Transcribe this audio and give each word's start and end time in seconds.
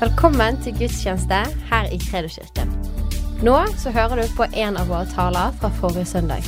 Velkommen 0.00 0.56
til 0.64 0.72
gudstjeneste 0.78 1.38
her 1.68 1.90
i 1.92 1.98
Kredoskirken. 2.00 2.70
Nå 3.44 3.52
så 3.82 3.90
hører 3.92 4.22
du 4.22 4.30
på 4.32 4.46
en 4.56 4.78
av 4.80 4.88
våre 4.88 5.04
taler 5.10 5.52
fra 5.60 5.68
forrige 5.76 6.06
søndag. 6.08 6.46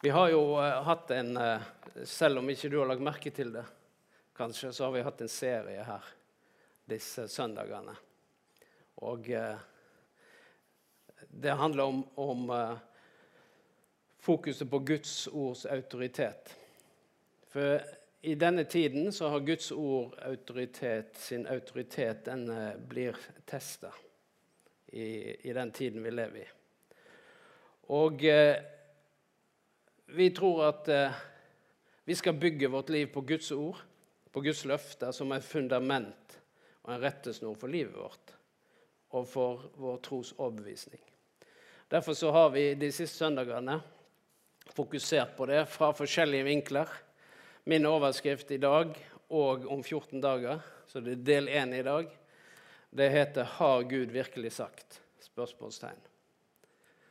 Vi 0.00 0.14
har 0.16 0.32
jo 0.32 0.40
eh, 0.62 0.78
hatt 0.88 1.12
en 1.12 1.36
eh, 1.36 1.68
Selv 2.08 2.40
om 2.40 2.48
ikke 2.48 2.70
du 2.72 2.78
har 2.78 2.88
lagt 2.88 3.04
merke 3.04 3.34
til 3.36 3.52
det, 3.52 3.66
kanskje, 4.32 4.72
så 4.72 4.86
har 4.86 4.96
vi 4.96 5.04
hatt 5.04 5.20
en 5.20 5.28
serie 5.28 5.84
her 5.84 6.08
disse 6.88 7.26
søndagene. 7.28 7.98
Og 9.04 9.28
eh, 9.28 9.60
det 11.28 11.60
handler 11.60 11.92
om, 11.92 12.00
om 12.16 12.48
fokuset 14.24 14.70
på 14.70 14.78
Guds 14.78 15.26
ords 15.26 15.66
autoritet. 15.66 16.56
For 17.52 17.97
i 18.20 18.34
denne 18.34 18.64
tiden 18.64 19.12
så 19.12 19.28
har 19.28 19.40
Guds 19.40 19.70
ord 19.72 20.14
autoritet, 20.26 21.16
sin 21.18 21.46
autoritet 21.46 22.24
den 22.26 22.48
eh, 22.50 22.74
blir 22.76 23.16
testa 23.46 23.92
i, 24.86 25.04
i, 25.48 25.52
den 25.52 25.70
tiden 25.72 26.02
vi 26.02 26.10
lever 26.10 26.42
i. 26.42 26.48
Og 27.94 28.24
eh, 28.24 28.56
vi 30.16 30.30
tror 30.34 30.64
at 30.66 30.88
eh, 30.88 31.20
vi 32.04 32.14
skal 32.14 32.40
bygge 32.40 32.70
vårt 32.72 32.90
liv 32.90 33.06
på 33.12 33.20
Guds 33.20 33.52
ord, 33.52 33.78
på 34.32 34.40
Guds 34.40 34.64
løfter, 34.64 35.12
som 35.12 35.32
et 35.32 35.44
fundament 35.44 36.38
og 36.82 36.94
en 36.94 37.02
rettesnor 37.02 37.54
for 37.54 37.70
livet 37.70 37.94
vårt 37.94 38.34
og 39.16 39.28
for 39.28 39.70
vår 39.80 40.00
tros 40.04 40.34
overbevisning. 40.36 41.00
Derfor 41.88 42.12
så 42.12 42.32
har 42.32 42.50
vi 42.50 42.74
de 42.74 42.90
siste 42.92 43.22
søndagene 43.22 43.78
fokusert 44.74 45.36
på 45.36 45.46
det 45.48 45.62
fra 45.70 45.94
forskjellige 45.96 46.44
vinkler. 46.44 46.90
Min 47.68 47.84
overskrift 47.84 48.50
i 48.50 48.56
dag 48.56 48.94
og 49.28 49.66
om 49.68 49.82
14 49.84 50.22
dager, 50.24 50.62
så 50.88 51.02
det 51.04 51.18
er 51.18 51.24
del 51.26 51.50
én 51.52 51.74
i 51.76 51.82
dag, 51.84 52.06
det 52.90 53.08
heter 53.12 53.44
'Har 53.44 53.82
Gud 53.82 54.08
virkelig 54.08 54.52
sagt?' 54.52 55.00
Spørsmålstegn. 55.20 56.00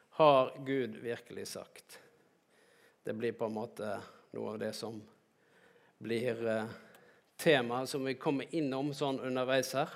Har 0.10 0.58
Gud 0.66 0.98
virkelig 0.98 1.48
sagt? 1.48 2.00
Det 3.04 3.14
blir 3.14 3.32
på 3.32 3.46
en 3.46 3.54
måte 3.54 4.02
noe 4.34 4.54
av 4.54 4.60
det 4.60 4.74
som 4.74 5.02
blir 5.98 6.48
eh, 6.48 6.66
temaet 7.38 7.90
som 7.90 8.06
vi 8.06 8.14
kommer 8.14 8.46
innom 8.50 8.94
sånn 8.94 9.20
underveis 9.20 9.74
her. 9.74 9.90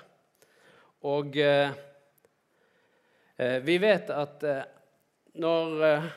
Og 1.02 1.36
eh, 1.36 1.72
eh 3.36 3.58
vi 3.58 3.78
vet 3.78 4.10
at 4.10 4.42
eh, 4.42 4.64
når 5.34 5.84
eh, 5.84 6.10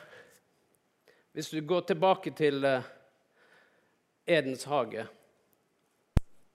Hvis 1.32 1.50
du 1.50 1.60
går 1.60 1.80
tilbake 1.80 2.30
til 2.30 2.64
eh, 2.64 2.82
Edens 4.26 4.64
hage 4.66 5.06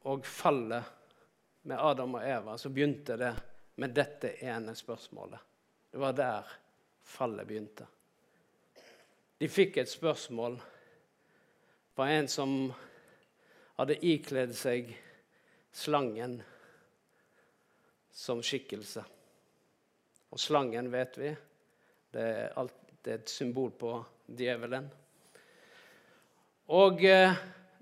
og 0.03 0.25
fallet 0.27 0.83
med 1.64 1.78
Adam 1.80 2.17
og 2.17 2.25
Eva, 2.25 2.58
så 2.58 2.69
begynte 2.69 3.16
det 3.17 3.31
med 3.80 3.94
dette 3.95 4.33
ene 4.44 4.73
spørsmålet. 4.75 5.39
Det 5.91 6.00
var 6.02 6.16
der 6.17 6.52
fallet 7.03 7.47
begynte. 7.47 7.88
De 9.38 9.50
fikk 9.50 9.78
et 9.81 9.89
spørsmål 9.89 10.58
fra 11.95 12.09
en 12.11 12.28
som 12.30 12.52
hadde 13.80 13.97
ikledd 14.06 14.53
seg 14.58 14.91
slangen 15.73 16.41
som 18.11 18.44
skikkelse. 18.45 19.03
Og 20.31 20.39
slangen, 20.39 20.91
vet 20.91 21.17
vi, 21.19 21.31
det 22.11 22.28
er, 22.28 22.53
alt, 22.59 22.78
et 23.08 23.30
symbol 23.31 23.72
på 23.73 23.95
djevelen. 24.38 24.85
Og 26.78 27.02
eh, 27.03 27.33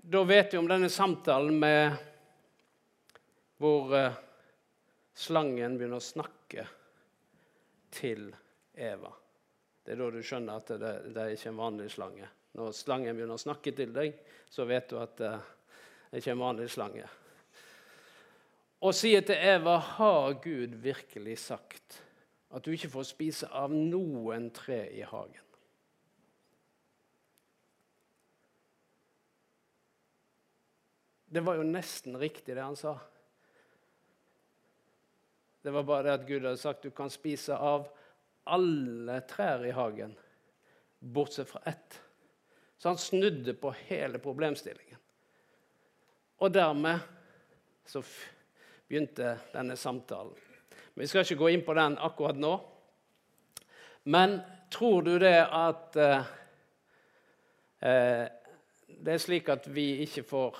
da 0.02 0.24
vet 0.24 0.54
vi 0.54 0.58
om 0.58 0.68
denne 0.68 0.88
samtalen 0.92 1.58
med 1.60 1.96
hvor 3.60 3.94
eh, 3.96 4.18
slangen 5.14 5.76
begynner 5.76 6.00
å 6.00 6.04
snakke 6.04 6.66
til 7.92 8.28
Eva. 8.74 9.12
Det 9.84 9.94
er 9.94 10.00
da 10.00 10.10
du 10.12 10.20
skjønner 10.24 10.60
at 10.60 10.74
det, 10.80 10.92
det 11.12 11.22
er 11.22 11.32
ikke 11.36 11.52
en 11.52 11.62
vanlig 11.62 11.88
slange. 11.92 12.28
Når 12.56 12.74
slangen 12.74 13.16
begynner 13.16 13.36
å 13.36 13.42
snakke 13.42 13.72
til 13.76 13.92
deg, 13.94 14.16
så 14.50 14.64
vet 14.66 14.88
du 14.90 14.98
at 15.00 15.16
det 15.20 15.34
det 16.10 16.18
er 16.18 16.22
ikke 16.24 16.32
en 16.34 16.40
vanlig 16.42 16.70
slange. 16.74 17.04
Og 18.82 18.94
sier 18.98 19.22
til 19.22 19.38
Eva, 19.38 19.76
har 19.78 20.32
Gud 20.42 20.74
virkelig 20.82 21.36
sagt 21.38 22.00
at 22.50 22.64
du 22.66 22.72
ikke 22.74 22.90
får 22.90 23.06
spise 23.06 23.50
av 23.54 23.70
noen 23.70 24.48
tre 24.50 24.80
i 24.90 25.04
hagen? 25.06 25.44
Det 31.32 31.40
var 31.40 31.54
jo 31.54 31.62
nesten 31.62 32.16
riktig, 32.18 32.56
det 32.56 32.62
han 32.62 32.76
sa. 32.76 32.96
Det 35.62 35.70
var 35.70 35.84
bare 35.86 36.02
det 36.08 36.14
at 36.16 36.26
Gud 36.26 36.42
hadde 36.42 36.58
sagt 36.58 36.82
du 36.82 36.90
kan 36.90 37.10
spise 37.12 37.54
av 37.54 37.84
alle 38.50 39.20
trær 39.30 39.62
i 39.62 39.70
hagen, 39.70 40.16
bortsett 40.98 41.46
fra 41.52 41.62
ett. 41.70 42.00
Så 42.78 42.88
han 42.88 42.98
snudde 42.98 43.54
på 43.54 43.70
hele 43.86 44.18
problemstillingen. 44.18 44.98
Og 46.42 46.50
dermed 46.50 46.98
så 47.86 48.02
begynte 48.88 49.36
denne 49.52 49.76
samtalen. 49.78 50.34
Men 50.94 51.04
Vi 51.04 51.06
skal 51.12 51.22
ikke 51.22 51.44
gå 51.44 51.52
inn 51.54 51.62
på 51.62 51.76
den 51.78 51.98
akkurat 51.98 52.42
nå. 52.42 52.56
Men 54.10 54.40
tror 54.72 55.06
du 55.06 55.18
det 55.22 55.46
at 55.46 55.96
eh, 55.96 56.32
eh 57.86 58.28
det 59.00 59.12
er 59.14 59.22
slik 59.22 59.48
at 59.48 59.68
vi 59.70 60.02
ikke 60.02 60.22
får 60.26 60.56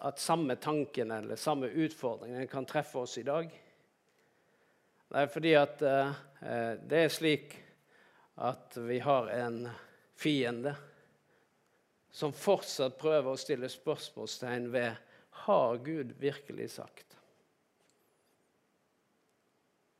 at 0.00 0.18
samme 0.18 0.56
tanken 0.56 1.10
eller 1.10 1.36
samme 1.36 1.66
utfordringen 1.66 2.48
kan 2.48 2.66
treffe 2.66 2.98
oss 2.98 3.18
i 3.18 3.22
dag. 3.26 3.50
Det 5.08 5.20
er 5.20 5.30
fordi 5.32 5.54
at 5.58 5.82
eh, 5.82 6.12
det 6.88 7.00
er 7.04 7.12
slik 7.12 7.56
at 8.42 8.76
vi 8.80 8.98
har 9.04 9.28
en 9.34 9.66
fiende 10.16 10.74
som 12.12 12.32
fortsatt 12.32 12.98
prøver 13.00 13.32
å 13.32 13.40
stille 13.40 13.68
spørsmålstegn 13.72 14.68
ved 14.72 14.94
har 15.44 15.76
Gud 15.84 16.14
virkelig 16.20 16.70
sagt. 16.76 17.16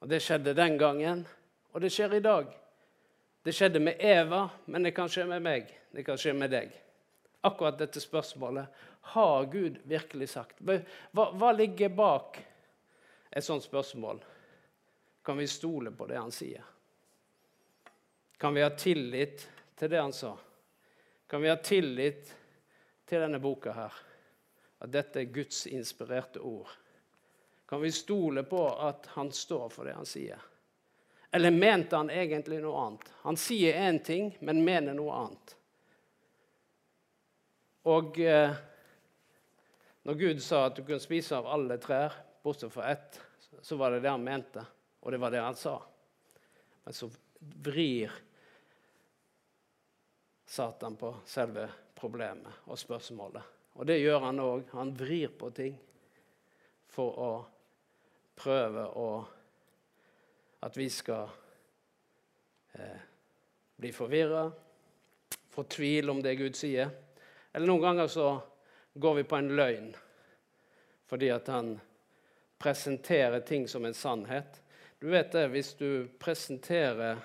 Og 0.02 0.08
Det 0.08 0.20
skjedde 0.20 0.56
den 0.58 0.78
gangen, 0.78 1.26
og 1.72 1.80
det 1.80 1.92
skjer 1.94 2.16
i 2.18 2.24
dag. 2.24 2.48
Det 3.44 3.54
skjedde 3.54 3.80
med 3.80 4.00
Eva, 4.00 4.48
men 4.66 4.82
det 4.82 4.94
kan 4.96 5.10
skje 5.10 5.24
med 5.30 5.44
meg. 5.44 5.70
Det 5.92 6.04
kan 6.06 6.18
skje 6.20 6.34
med 6.36 6.50
deg 6.52 6.72
akkurat 7.42 7.78
dette 7.78 8.00
spørsmålet. 8.00 8.66
Har 9.00 9.44
Gud 9.44 9.78
virkelig 9.84 10.28
sagt? 10.28 10.60
Hva, 10.62 11.30
hva 11.32 11.52
ligger 11.52 11.88
bak 11.88 12.38
et 13.30 13.44
sånt 13.44 13.64
spørsmål? 13.64 14.22
Kan 15.22 15.38
vi 15.38 15.46
stole 15.46 15.90
på 15.90 16.06
det 16.06 16.18
han 16.18 16.32
sier? 16.34 16.64
Kan 18.38 18.54
vi 18.54 18.62
ha 18.62 18.70
tillit 18.70 19.48
til 19.78 19.90
det 19.90 20.00
han 20.00 20.14
sa? 20.14 20.36
Kan 21.26 21.42
vi 21.42 21.50
ha 21.50 21.56
tillit 21.56 22.34
til 23.06 23.22
denne 23.22 23.38
boka 23.42 23.74
her? 23.74 23.98
At 24.82 24.90
dette 24.90 25.22
er 25.22 25.34
Guds 25.34 25.66
inspirerte 25.66 26.40
ord? 26.40 26.70
Kan 27.66 27.80
vi 27.82 27.92
stole 27.92 28.42
på 28.42 28.66
at 28.68 29.06
han 29.14 29.30
står 29.32 29.68
for 29.70 29.86
det 29.86 29.94
han 29.94 30.06
sier? 30.06 30.42
Eller 31.32 31.50
mente 31.50 31.96
han 31.96 32.10
egentlig 32.10 32.58
noe 32.60 32.86
annet? 32.86 33.12
Han 33.22 33.38
sier 33.40 33.78
én 33.80 34.02
ting, 34.04 34.34
men 34.40 34.64
mener 34.64 34.94
noe 34.94 35.14
annet. 35.16 35.54
Og 37.90 38.18
eh, 38.20 38.54
når 40.02 40.18
Gud 40.18 40.42
sa 40.42 40.66
at 40.66 40.76
du 40.76 40.84
kunne 40.84 41.02
spise 41.02 41.36
av 41.38 41.48
alle 41.50 41.78
trær, 41.82 42.14
bortsett 42.42 42.72
fra 42.74 42.90
ett, 42.90 43.20
så 43.62 43.76
var 43.78 43.94
det 43.94 44.02
det 44.02 44.10
han 44.10 44.24
mente, 44.24 44.64
og 45.00 45.12
det 45.12 45.20
var 45.22 45.30
det 45.30 45.42
han 45.42 45.58
sa. 45.58 45.76
Men 46.84 46.94
så 46.94 47.10
vrir 47.62 48.12
Satan 50.46 50.96
på 50.96 51.14
selve 51.26 51.68
problemet 51.94 52.66
og 52.68 52.78
spørsmålet. 52.78 53.42
Og 53.78 53.86
det 53.88 54.02
gjør 54.02 54.26
han 54.26 54.40
òg. 54.42 54.66
Han 54.76 54.90
vrir 54.96 55.30
på 55.38 55.48
ting 55.54 55.78
for 56.92 57.18
å 57.18 57.30
prøve 58.36 58.88
å 58.98 59.12
At 60.62 60.76
vi 60.78 60.84
skal 60.94 61.26
eh, 62.78 62.98
bli 63.74 63.88
forvirra, 63.90 64.44
få 65.50 65.64
tvil 65.66 66.12
om 66.12 66.20
det 66.22 66.36
Gud 66.38 66.54
sier. 66.54 66.92
Eller 67.52 67.66
noen 67.66 67.82
ganger 67.84 68.06
så 68.06 68.40
går 68.94 69.14
vi 69.14 69.24
på 69.28 69.36
en 69.36 69.54
løgn 69.56 69.92
fordi 71.12 71.28
at 71.28 71.48
han 71.52 71.74
presenterer 72.62 73.42
ting 73.44 73.66
som 73.68 73.84
en 73.84 73.94
sannhet. 73.94 74.62
Du 74.98 75.10
vet 75.12 75.32
det, 75.32 75.42
hvis 75.52 75.74
du 75.76 76.08
presenterer 76.22 77.18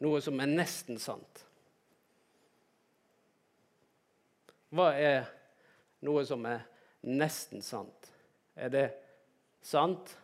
noe 0.00 0.20
som 0.24 0.40
er 0.40 0.48
nesten 0.48 0.96
sant 1.02 1.42
Hva 4.74 4.88
er 4.98 5.28
noe 6.02 6.24
som 6.26 6.42
er 6.50 6.64
nesten 7.06 7.62
sant? 7.62 8.08
Er 8.58 8.72
det 8.72 8.86
sant? 9.62 10.16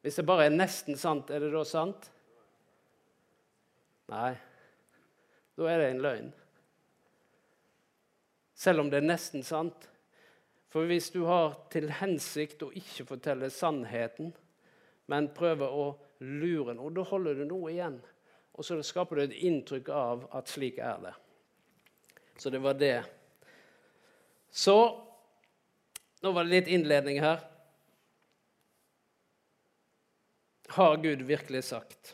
Hvis 0.00 0.16
det 0.16 0.24
bare 0.26 0.46
er 0.48 0.54
nesten 0.54 0.96
sant, 0.96 1.28
er 1.30 1.44
det 1.44 1.50
da 1.52 1.64
sant? 1.68 2.08
Nei. 4.12 4.32
Da 5.58 5.68
er 5.68 5.82
det 5.82 5.90
en 5.90 6.02
løgn. 6.06 6.32
Selv 8.62 8.84
om 8.84 8.90
det 8.90 9.00
er 9.00 9.08
nesten 9.10 9.42
sant. 9.46 9.88
For 10.72 10.86
hvis 10.88 11.10
du 11.12 11.24
har 11.26 11.56
til 11.72 11.90
hensikt 11.98 12.62
å 12.64 12.70
ikke 12.78 13.08
fortelle 13.08 13.50
sannheten, 13.52 14.30
men 15.10 15.32
prøver 15.34 15.68
å 15.68 15.86
lure 16.22 16.76
noe, 16.78 16.92
da 16.94 17.04
holder 17.04 17.42
du 17.42 17.46
noe 17.48 17.72
igjen. 17.74 17.98
Og 18.54 18.64
så 18.64 18.78
skaper 18.84 19.18
du 19.18 19.24
et 19.24 19.38
inntrykk 19.48 19.90
av 19.92 20.26
at 20.38 20.50
slik 20.52 20.78
er 20.78 21.00
det. 21.02 21.14
Så 22.38 22.52
det 22.52 22.62
var 22.62 22.78
det. 22.78 22.98
Så 24.50 24.76
Nå 26.22 26.30
var 26.30 26.46
det 26.46 26.54
litt 26.54 26.68
innledning 26.70 27.16
her. 27.18 27.40
Har 30.76 31.00
Gud 31.02 31.24
virkelig 31.26 31.64
sagt? 31.66 32.12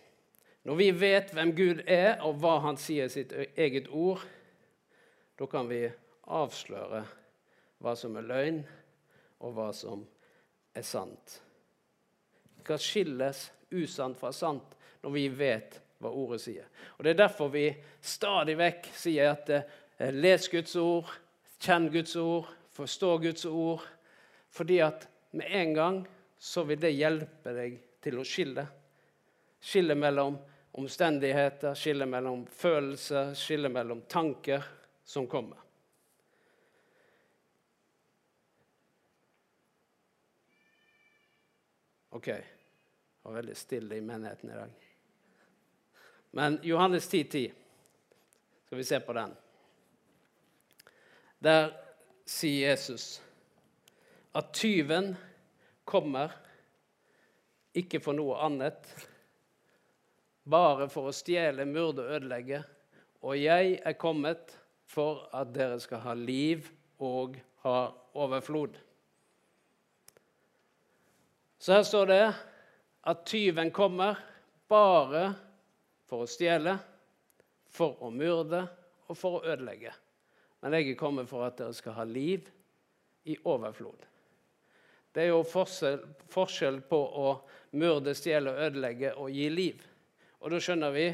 Når 0.64 0.78
vi 0.80 0.86
vet 0.96 1.34
hvem 1.36 1.52
Gud 1.52 1.82
er, 1.84 2.14
og 2.24 2.40
hva 2.40 2.54
han 2.64 2.80
sier 2.80 3.04
i 3.04 3.12
sitt 3.12 3.34
eget 3.36 3.90
ord, 3.92 4.24
da 5.36 5.44
kan 5.44 5.68
vi 5.68 5.82
avsløre 6.28 7.02
hva 7.82 7.94
som 7.96 8.16
er 8.18 8.26
løgn, 8.26 8.62
og 9.38 9.54
hva 9.54 9.68
som 9.76 10.02
er 10.74 10.86
sant. 10.86 11.38
Kan 12.66 12.80
skilles 12.82 13.48
usant 13.70 14.18
fra 14.18 14.32
sant 14.34 14.74
når 15.02 15.14
vi 15.14 15.26
vet 15.30 15.78
hva 16.02 16.10
ordet 16.10 16.40
sier. 16.42 16.66
Og 16.96 17.04
Det 17.04 17.12
er 17.12 17.22
derfor 17.22 17.50
vi 17.52 17.68
stadig 18.00 18.56
vekk 18.58 18.90
sier 18.94 19.32
at 19.34 19.50
eh, 19.50 20.12
les 20.14 20.48
Guds 20.50 20.74
ord, 20.78 21.10
kjenn 21.62 21.88
Guds 21.94 22.16
ord, 22.16 22.50
forstå 22.74 23.12
Guds 23.22 23.46
ord. 23.46 23.86
Fordi 24.50 24.80
at 24.82 25.08
med 25.32 25.46
en 25.50 25.74
gang 25.74 26.02
så 26.38 26.64
vil 26.66 26.80
det 26.80 26.94
hjelpe 26.94 27.54
deg 27.54 27.78
til 28.02 28.18
å 28.18 28.26
skille. 28.26 28.64
Skille 29.58 29.96
mellom 29.98 30.38
omstendigheter, 30.78 31.74
skille 31.74 32.06
mellom 32.06 32.44
følelser, 32.46 33.34
skille 33.34 33.70
mellom 33.72 34.04
tanker 34.10 34.62
som 35.02 35.26
kommer. 35.26 35.67
OK. 42.18 42.24
Det 42.24 43.22
var 43.22 43.32
veldig 43.32 43.56
stille 43.56 43.96
i 43.96 44.00
menigheten 44.00 44.50
i 44.50 44.54
dag. 44.54 44.70
Men 46.30 46.58
Johannes 46.62 47.12
10,10 47.12 47.28
10. 47.30 47.52
skal 48.66 48.78
vi 48.78 48.84
se 48.84 48.98
på 49.00 49.12
den. 49.12 49.34
Der 51.38 51.68
sier 52.26 52.72
Jesus 52.72 53.20
at 54.34 54.50
tyven 54.50 55.12
kommer 55.84 56.34
ikke 57.78 58.02
for 58.02 58.18
noe 58.18 58.40
annet, 58.48 58.90
bare 60.42 60.90
for 60.90 61.12
å 61.12 61.14
stjele, 61.14 61.68
myrde 61.70 62.02
ødelegge. 62.16 62.64
Og 63.22 63.38
jeg 63.38 63.78
er 63.78 63.94
kommet 63.94 64.58
for 64.90 65.28
at 65.30 65.54
dere 65.54 65.78
skal 65.78 66.02
ha 66.02 66.18
liv 66.18 66.66
og 66.98 67.38
ha 67.62 67.78
overflod. 68.18 68.87
Så 71.58 71.72
her 71.72 71.82
står 71.82 72.06
det 72.06 72.34
at 73.08 73.24
tyven 73.26 73.70
kommer 73.74 74.18
bare 74.68 75.32
for 76.08 76.24
å 76.24 76.30
stjele, 76.30 76.76
for 77.68 77.98
å 78.04 78.10
myrde 78.14 78.62
og 79.08 79.16
for 79.18 79.38
å 79.38 79.46
ødelegge. 79.48 79.92
Men 80.62 80.74
jeg 80.78 80.92
er 80.92 81.00
kommet 81.00 81.28
for 81.30 81.46
at 81.46 81.58
dere 81.58 81.74
skal 81.76 81.96
ha 81.98 82.06
liv 82.06 82.46
i 83.28 83.36
overflod. 83.44 84.06
Det 85.14 85.24
er 85.24 85.32
jo 85.32 85.42
forskjell, 85.46 86.00
forskjell 86.30 86.80
på 86.86 86.98
å 86.98 87.30
myrde, 87.78 88.14
stjele, 88.14 88.54
ødelegge 88.68 89.14
og 89.18 89.32
gi 89.34 89.48
liv. 89.50 89.82
Og 90.38 90.52
Da 90.52 90.60
skjønner 90.62 90.94
vi 90.94 91.08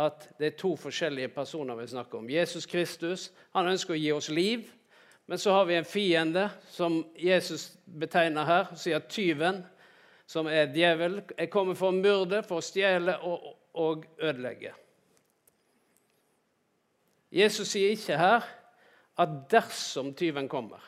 at 0.00 0.28
det 0.38 0.46
er 0.46 0.58
to 0.58 0.74
forskjellige 0.78 1.32
personer 1.34 1.76
vi 1.76 1.88
snakker 1.90 2.18
om. 2.18 2.30
Jesus 2.30 2.66
Kristus 2.66 3.30
han 3.52 3.68
ønsker 3.68 3.94
å 3.94 4.00
gi 4.00 4.12
oss 4.14 4.30
liv, 4.32 4.70
men 5.26 5.38
så 5.38 5.52
har 5.54 5.66
vi 5.68 5.76
en 5.76 5.86
fiende 5.86 6.48
som 6.70 7.02
Jesus 7.18 7.74
betegner 7.84 8.46
her, 8.48 8.70
og 8.72 8.78
sier 8.78 8.98
at 8.98 9.10
tyven 9.12 9.60
som 10.30 10.46
er 10.46 10.70
djevel, 10.70 11.18
er 11.34 11.50
kommet 11.50 11.78
for 11.78 11.90
å 11.90 11.96
myrde, 11.96 12.44
for 12.46 12.60
å 12.60 12.64
stjele 12.64 13.16
og, 13.26 13.48
og 13.74 14.04
ødelegge. 14.22 14.72
Jesus 17.34 17.72
sier 17.72 17.94
ikke 17.94 18.18
her 18.18 18.46
at 19.20 19.34
dersom 19.50 20.14
tyven 20.18 20.48
kommer 20.50 20.86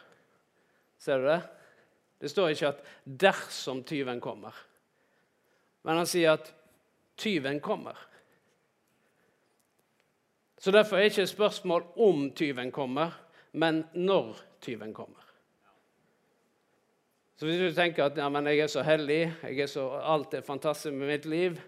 Ser 1.03 1.19
du 1.19 1.27
det? 1.27 1.41
Det 2.23 2.31
står 2.31 2.53
ikke 2.53 2.69
at 2.69 2.83
'dersom 3.05 3.81
tyven 3.83 4.21
kommer', 4.23 4.55
men 5.83 5.97
han 5.97 6.07
sier 6.07 6.37
at 6.37 6.53
tyven 7.19 7.59
kommer. 7.61 7.99
Så 10.59 10.71
Derfor 10.71 10.97
er 10.97 11.01
det 11.01 11.11
ikke 11.11 11.23
et 11.23 11.29
spørsmål 11.29 11.83
om 11.97 12.31
tyven 12.31 12.71
kommer, 12.71 13.11
men 13.53 13.83
når 13.95 14.39
tyven 14.61 14.95
kommer. 14.95 15.32
Så 17.37 17.49
hvis 17.49 17.59
du 17.59 17.75
tenker 17.75 18.07
at 18.07 18.19
ja, 18.19 18.29
jeg 18.29 18.59
er 18.61 18.71
så 18.71 18.83
hellig, 18.87 19.23
er 19.43 19.67
så, 19.67 19.89
alt 19.99 20.35
er 20.35 20.47
fantastisk 20.47 20.95
med 20.95 21.09
mitt 21.09 21.27
liv, 21.27 21.61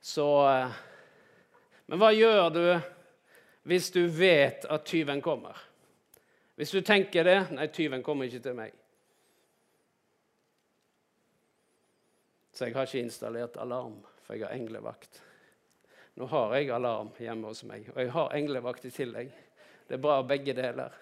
så 0.00 0.28
eh, 0.48 0.78
Men 1.86 1.98
hva 1.98 2.12
gjør 2.14 2.50
du 2.54 2.64
hvis 3.66 3.90
du 3.90 4.06
vet 4.06 4.64
at 4.70 4.84
tyven 4.86 5.20
kommer? 5.20 5.56
Hvis 6.54 6.70
du 6.70 6.80
tenker 6.86 7.24
det 7.24 7.38
Nei, 7.56 7.66
tyven 7.72 8.02
kommer 8.02 8.28
ikke 8.28 8.42
til 8.44 8.56
meg. 8.56 8.76
Så 12.52 12.68
jeg 12.68 12.76
har 12.76 12.86
ikke 12.86 13.04
installert 13.06 13.56
alarm, 13.56 13.98
for 14.26 14.36
jeg 14.36 14.44
har 14.44 14.52
englevakt. 14.52 15.22
Nå 16.20 16.26
har 16.28 16.54
jeg 16.58 16.68
alarm 16.76 17.14
hjemme 17.16 17.48
hos 17.48 17.62
meg, 17.64 17.86
og 17.94 18.02
jeg 18.02 18.10
har 18.12 18.34
englevakt 18.36 18.84
i 18.84 18.92
tillegg. 18.92 19.30
Det 19.88 19.96
er 19.96 20.02
bra 20.04 20.18
begge 20.22 20.52
deler. 20.54 20.92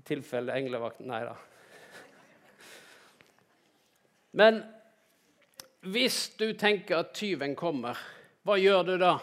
I 0.00 0.04
tilfelle 0.08 0.56
englevakten 0.56 1.10
Nei 1.12 1.20
da. 1.28 1.34
Men 4.36 4.60
hvis 5.80 6.28
du 6.36 6.50
tenker 6.52 7.00
at 7.00 7.14
tyven 7.16 7.54
kommer, 7.56 7.96
hva 8.44 8.58
gjør 8.60 8.82
du 8.84 8.96
da? 9.00 9.14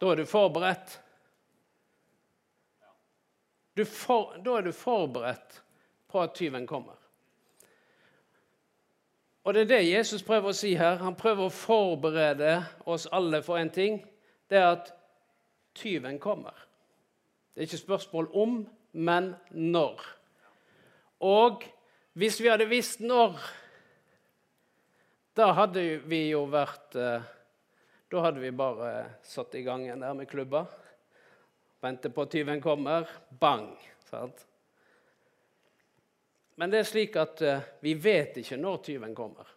Da 0.00 0.10
er 0.10 0.18
du 0.18 0.26
forberedt. 0.26 0.96
Du 3.78 3.84
for, 3.86 4.34
da 4.42 4.58
er 4.58 4.66
du 4.66 4.72
forberedt 4.74 5.60
på 6.10 6.22
at 6.24 6.34
tyven 6.34 6.66
kommer. 6.66 6.98
Og 9.44 9.54
Det 9.54 9.62
er 9.62 9.70
det 9.70 9.88
Jesus 9.88 10.22
prøver 10.22 10.50
å 10.50 10.56
si 10.56 10.74
her. 10.76 10.98
Han 11.00 11.16
prøver 11.16 11.46
å 11.46 11.54
forberede 11.54 12.58
oss 12.90 13.06
alle 13.12 13.40
for 13.42 13.60
en 13.60 13.70
ting. 13.70 14.02
Det 14.50 14.58
er 14.58 14.72
at 14.74 14.90
tyven 15.78 16.18
kommer. 16.18 16.56
Det 17.54 17.62
er 17.62 17.70
ikke 17.70 17.86
spørsmål 17.86 18.28
om, 18.34 18.62
men 18.92 19.34
når. 19.50 20.02
Og 21.20 21.64
hvis 22.20 22.36
vi 22.40 22.50
hadde 22.52 22.68
visst 22.68 23.00
når 23.00 23.38
da 25.38 25.46
hadde 25.56 25.82
vi 26.10 26.26
jo 26.28 26.42
vært 26.52 26.96
eh, 26.98 27.28
Da 28.10 28.22
hadde 28.26 28.42
vi 28.42 28.50
bare 28.52 28.90
satt 29.24 29.54
i 29.54 29.62
gang 29.64 29.86
en 29.88 30.02
der 30.02 30.16
med 30.18 30.28
klubba. 30.28 30.64
Vente 31.80 32.10
på 32.10 32.26
tyven 32.26 32.60
kommer. 32.60 33.06
Bang! 33.30 33.70
Sant? 34.10 34.42
Men 36.58 36.74
det 36.74 36.82
er 36.82 36.88
slik 36.90 37.16
at 37.16 37.40
eh, 37.46 37.62
vi 37.80 37.94
vet 37.94 38.42
ikke 38.42 38.58
når 38.58 38.82
tyven 38.84 39.14
kommer. 39.16 39.48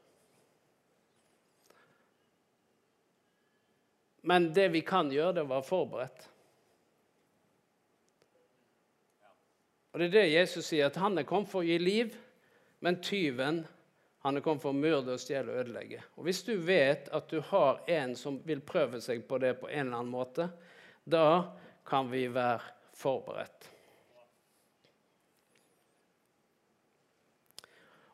Men 4.22 4.53
det 4.55 4.70
vi 4.72 4.86
kan 4.88 5.10
gjøre, 5.12 5.34
det 5.34 5.43
er 5.43 5.50
å 5.50 5.55
være 5.58 5.67
forberedt. 5.67 6.27
Og 9.91 10.00
Det 10.00 10.08
er 10.08 10.13
det 10.13 10.29
Jesus 10.32 10.70
sier, 10.70 10.88
at 10.88 11.01
han 11.01 11.20
er 11.20 11.27
kommet 11.27 11.51
for 11.51 11.65
å 11.65 11.67
gi 11.67 11.75
liv, 11.82 12.13
men 12.83 13.01
tyven 13.01 13.61
han 14.23 14.37
er 14.37 14.43
kommet 14.43 14.63
for 14.63 14.71
å 14.71 14.75
myrde, 14.75 15.15
stjele 15.19 15.53
og 15.53 15.59
ødelegge. 15.61 16.01
Og 16.15 16.25
Hvis 16.27 16.41
du 16.43 16.53
vet 16.59 17.07
at 17.15 17.29
du 17.31 17.41
har 17.47 17.79
en 17.91 18.15
som 18.19 18.41
vil 18.43 18.59
prøve 18.63 18.99
seg 19.03 19.23
på 19.27 19.39
det 19.39 19.53
på 19.59 19.69
en 19.69 19.85
eller 19.85 20.01
annen 20.01 20.11
måte, 20.11 20.49
da 21.03 21.55
kan 21.87 22.07
vi 22.11 22.25
være 22.31 22.59
forberedt. 22.95 23.69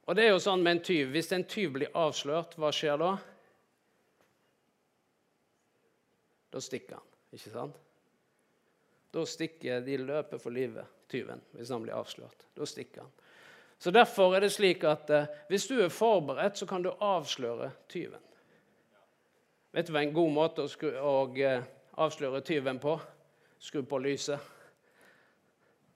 Og 0.09 0.17
det 0.17 0.25
er 0.25 0.31
jo 0.33 0.41
sånn 0.41 0.65
med 0.65 0.77
en 0.77 0.83
tyv. 0.85 1.11
Hvis 1.13 1.29
en 1.33 1.45
tyv 1.49 1.73
blir 1.77 1.93
avslørt, 1.97 2.53
hva 2.57 2.69
skjer 2.73 2.97
da? 3.01 3.11
Da 6.49 6.61
stikker 6.65 6.97
han, 6.97 7.09
ikke 7.37 7.53
sant? 7.53 7.77
Da 9.13 9.25
stikker 9.25 9.81
de 9.85 9.97
løper 10.01 10.41
for 10.41 10.53
livet, 10.53 10.85
tyven, 11.09 11.41
hvis 11.57 11.73
han 11.73 11.85
blir 11.85 11.97
avslørt. 11.97 12.45
Da 12.57 12.65
stikker 12.69 13.05
han. 13.05 13.18
Så 13.79 13.91
Derfor 13.91 14.35
er 14.35 14.43
det 14.43 14.51
slik 14.51 14.83
at 14.83 15.09
eh, 15.09 15.27
hvis 15.47 15.67
du 15.67 15.77
er 15.79 15.93
forberedt, 15.93 16.57
så 16.57 16.65
kan 16.67 16.83
du 16.83 16.91
avsløre 16.91 17.71
tyven. 17.89 18.19
Vet 19.71 19.87
du 19.87 19.93
hva 19.93 20.01
en 20.03 20.13
god 20.13 20.33
måte 20.35 20.65
å, 20.65 20.71
skru, 20.71 20.89
å 20.91 21.29
eh, 21.39 21.63
avsløre 21.95 22.41
tyven 22.43 22.81
på? 22.81 22.97
Skru 23.59 23.83
på 23.87 24.01
lyset. 24.03 24.39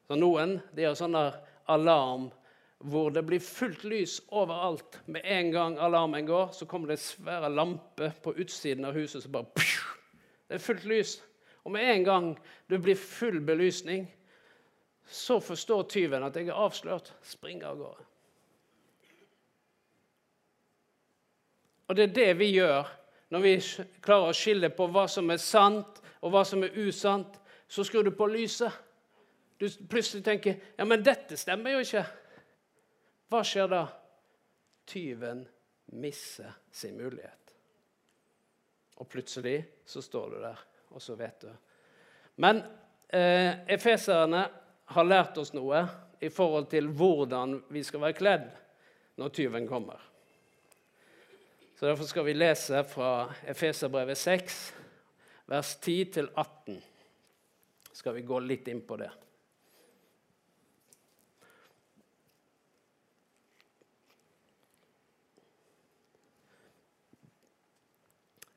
Så 0.08 0.16
Noen 0.20 0.60
de 0.76 0.88
har 0.88 0.96
sånn 0.96 1.18
alarm 1.18 2.30
hvor 2.84 3.12
det 3.16 3.24
blir 3.28 3.40
fullt 3.44 3.84
lys 3.88 4.18
overalt. 4.36 5.00
Med 5.06 5.24
en 5.24 5.52
gang 5.52 5.78
alarmen 5.80 6.28
går, 6.28 6.52
så 6.56 6.68
kommer 6.68 6.92
det 6.92 7.00
svære 7.00 7.52
lamper 7.52 8.12
på 8.24 8.36
utsiden 8.36 8.86
av 8.86 8.96
huset. 8.96 9.24
så 9.24 9.30
bare 9.32 9.46
Det 10.48 10.60
er 10.60 10.64
fullt 10.64 10.86
lys. 10.86 11.22
Og 11.64 11.72
med 11.72 11.88
en 11.88 12.04
gang 12.04 12.28
det 12.70 12.82
blir 12.84 12.96
full 13.00 13.40
belysning, 13.42 14.08
så 15.06 15.40
forstår 15.44 15.84
tyven 15.92 16.24
at 16.24 16.36
jeg 16.36 16.50
er 16.50 16.60
avslørt, 16.60 17.12
springer 17.26 17.72
av 17.72 17.80
gårde. 17.82 18.06
Og 21.88 21.98
det 21.98 22.04
er 22.08 22.16
det 22.16 22.30
vi 22.40 22.54
gjør 22.56 22.88
når 23.34 23.44
vi 23.44 23.54
klarer 24.04 24.30
å 24.32 24.38
skille 24.38 24.70
på 24.74 24.88
hva 24.94 25.08
som 25.10 25.32
er 25.34 25.42
sant, 25.42 26.00
og 26.24 26.32
hva 26.32 26.44
som 26.48 26.64
er 26.64 26.76
usant. 26.80 27.40
Så 27.68 27.84
skrur 27.84 28.06
du 28.06 28.12
på 28.16 28.28
lyset. 28.30 28.72
Du 29.58 29.66
plutselig 29.90 30.24
tenker 30.26 30.60
ja, 30.78 30.86
men 30.86 31.04
dette 31.04 31.38
stemmer 31.40 31.76
jo 31.76 31.84
ikke. 31.84 32.04
Hva 33.34 33.42
skjer 33.48 33.70
da? 33.72 33.84
Tyven 34.86 35.44
misser 35.98 36.52
sin 36.72 36.98
mulighet. 37.00 37.56
Og 39.02 39.10
plutselig 39.10 39.58
så 39.86 40.02
står 40.04 40.34
du 40.34 40.38
der, 40.44 40.60
og 40.94 41.02
så 41.02 41.16
vet 41.18 41.46
du. 41.46 41.50
Men 42.44 42.62
eh, 43.10 43.64
efeserne 43.74 44.44
har 44.86 45.08
lært 45.08 45.38
oss 45.38 45.54
noe 45.56 45.86
i 46.24 46.30
forhold 46.32 46.70
til 46.72 46.90
hvordan 46.92 47.58
vi 47.72 47.84
skal 47.84 48.04
være 48.04 48.18
kledd 48.18 48.50
når 49.20 49.34
tyven 49.36 49.68
kommer. 49.70 50.00
Så 51.76 51.86
Derfor 51.86 52.08
skal 52.08 52.26
vi 52.26 52.34
lese 52.34 52.84
fra 52.88 53.34
Efeserbrevet 53.48 54.18
6, 54.18 54.74
vers 55.46 55.78
10-18. 55.84 56.80
Skal 57.94 58.16
vi 58.16 58.22
gå 58.22 58.40
litt 58.40 58.68
inn 58.72 58.82
på 58.88 58.98
det. 59.02 59.10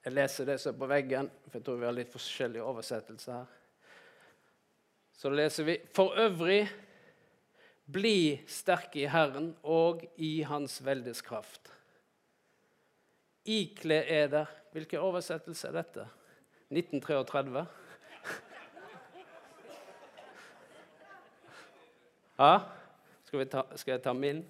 Jeg 0.06 0.14
leser 0.14 0.46
det 0.46 0.60
som 0.62 0.70
er 0.70 0.78
på 0.78 0.86
veggen, 0.86 1.28
for 1.48 1.58
jeg 1.58 1.66
tror 1.66 1.80
vi 1.80 1.86
har 1.88 1.94
litt 1.96 2.12
forskjellige 2.14 2.62
oversettelser 2.62 3.40
her. 3.40 3.55
Så 5.16 5.30
leser 5.32 5.64
vi 5.64 5.78
For 5.94 6.16
øvrig, 6.20 6.68
bli 7.86 8.42
sterke 8.50 9.00
i 9.04 9.08
Herren 9.10 9.54
og 9.62 10.04
i 10.16 10.42
Hans 10.42 10.84
veldes 10.84 11.22
kraft. 11.22 11.72
Ikle 13.44 14.02
eder 14.10 14.46
Hvilken 14.76 15.00
oversettelse 15.00 15.68
er 15.68 15.72
dette? 15.78 16.08
1933? 16.68 17.66
Ja? 22.38 22.58
Skal, 23.24 23.46
ta, 23.48 23.62
skal 23.80 23.92
jeg 23.96 24.02
ta 24.04 24.12
min? 24.12 24.42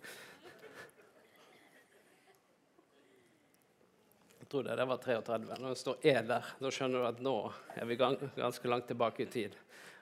Jeg 4.46 4.50
tror 4.50 4.62
det, 4.62 4.74
det 4.78 4.84
var 4.86 4.96
33. 5.02 5.56
Når 5.58 5.68
det 5.68 5.78
står 5.78 5.96
'er 6.02 6.22
der', 6.22 6.50
da 6.60 6.70
skjønner 6.70 7.00
du 7.00 7.06
at 7.06 7.20
nå 7.20 7.52
er 7.76 7.84
vi 7.84 7.96
ganske 7.96 8.68
langt 8.68 8.86
tilbake 8.86 9.22
i 9.22 9.26
tid. 9.26 9.56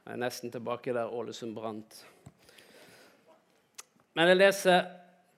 Jeg 0.05 0.13
er 0.13 0.17
nesten 0.21 0.51
tilbake 0.53 0.93
der 0.93 1.09
Ålesund 1.09 1.55
brant. 1.55 2.05
Men 4.15 4.29
jeg 4.29 4.37
leser 4.37 4.85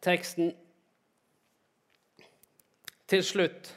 teksten 0.03 0.57
til 3.07 3.23
slutt. 3.23 3.77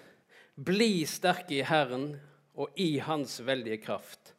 Bli 0.57 1.05
sterke 1.05 1.59
i 1.59 1.61
Herren 1.61 2.19
og 2.55 2.69
i 2.75 2.97
Hans 2.97 3.39
veldige 3.45 3.77
kraft. 3.85 4.33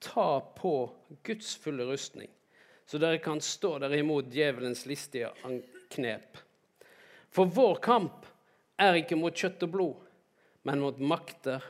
Ta 0.00 0.40
på 0.40 0.90
Guds 1.22 1.56
fulle 1.56 1.84
rustning, 1.84 2.30
så 2.86 2.98
dere 2.98 3.18
kan 3.18 3.40
stå 3.40 3.78
dere 3.78 3.98
imot 3.98 4.32
djevelens 4.32 4.86
listige 4.86 5.34
knep. 5.90 6.38
For 7.28 7.44
vår 7.44 7.74
kamp 7.74 8.24
er 8.78 8.94
ikke 8.94 9.20
mot 9.20 9.36
kjøtt 9.36 9.62
og 9.62 9.70
blod 9.70 10.06
men 10.70 10.84
mot 10.84 10.98
makter 11.02 11.64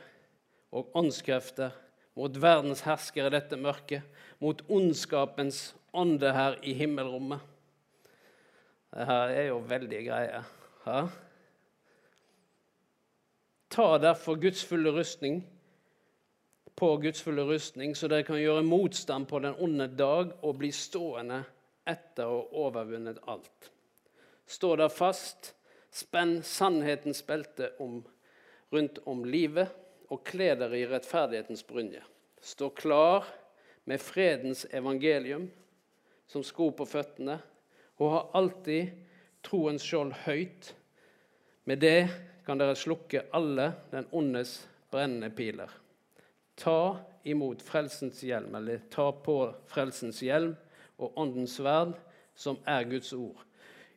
og 0.69 0.91
åndskrefter, 0.93 1.71
mot 2.13 2.35
verdens 2.37 2.83
herskere 2.85 3.31
i 3.31 3.33
dette 3.33 3.57
mørket, 3.57 4.03
mot 4.37 4.61
ondskapens 4.69 5.71
ånde 5.97 6.29
her 6.35 6.59
i 6.61 6.75
himmelrommet. 6.77 7.41
Dette 8.93 9.17
er 9.33 9.47
jo 9.47 9.57
veldig 9.65 10.03
greie. 10.05 10.43
Ja? 10.85 11.01
Ta 13.73 13.87
derfor 14.03 14.37
Guds 14.37 14.61
fulle 14.69 14.93
rustning 14.93 15.41
på 16.77 16.93
Guds 17.01 17.25
fulle 17.25 17.47
rustning, 17.49 17.97
så 17.97 18.05
dere 18.05 18.27
kan 18.27 18.37
gjøre 18.37 18.61
motstand 18.69 19.25
på 19.31 19.41
den 19.41 19.57
onde 19.57 19.89
dag 19.97 20.37
og 20.45 20.59
bli 20.61 20.69
stående 20.75 21.41
etter 21.89 22.29
å 22.29 22.37
ha 22.37 22.65
overvunnet 22.67 23.17
alt. 23.25 23.71
Stå 24.45 24.75
der 24.77 24.93
fast, 24.93 25.55
spenn 25.89 26.43
sannhetens 26.45 27.25
belte 27.25 27.73
om 27.81 28.03
rundt 28.71 29.01
om 29.05 29.23
livet 29.25 29.71
og 30.11 30.23
kle 30.27 30.53
dere 30.59 30.79
i 30.79 30.87
rettferdighetens 30.89 31.63
brynje. 31.67 32.01
Stå 32.41 32.71
klar 32.75 33.27
med 33.83 34.01
fredens 34.01 34.65
evangelium 34.71 35.49
som 36.27 36.43
sko 36.43 36.71
på 36.75 36.87
føttene, 36.87 37.37
og 38.01 38.13
ha 38.13 38.21
alltid 38.39 38.91
troens 39.45 39.83
skjold 39.85 40.13
høyt. 40.23 40.71
Med 41.67 41.81
det 41.83 42.07
kan 42.47 42.59
dere 42.59 42.77
slukke 42.79 43.25
alle 43.35 43.67
den 43.91 44.07
ondes 44.15 44.55
brennende 44.91 45.29
piler. 45.35 45.69
Ta 46.55 46.97
imot 47.27 47.61
frelsens 47.61 48.23
hjelm, 48.25 48.55
eller 48.55 48.81
ta 48.89 49.11
på 49.11 49.37
frelsens 49.69 50.21
hjelm 50.25 50.55
og 51.01 51.19
åndens 51.19 51.57
sverd, 51.59 51.93
som 52.35 52.57
er 52.65 52.87
Guds 52.89 53.11
ord. 53.13 53.43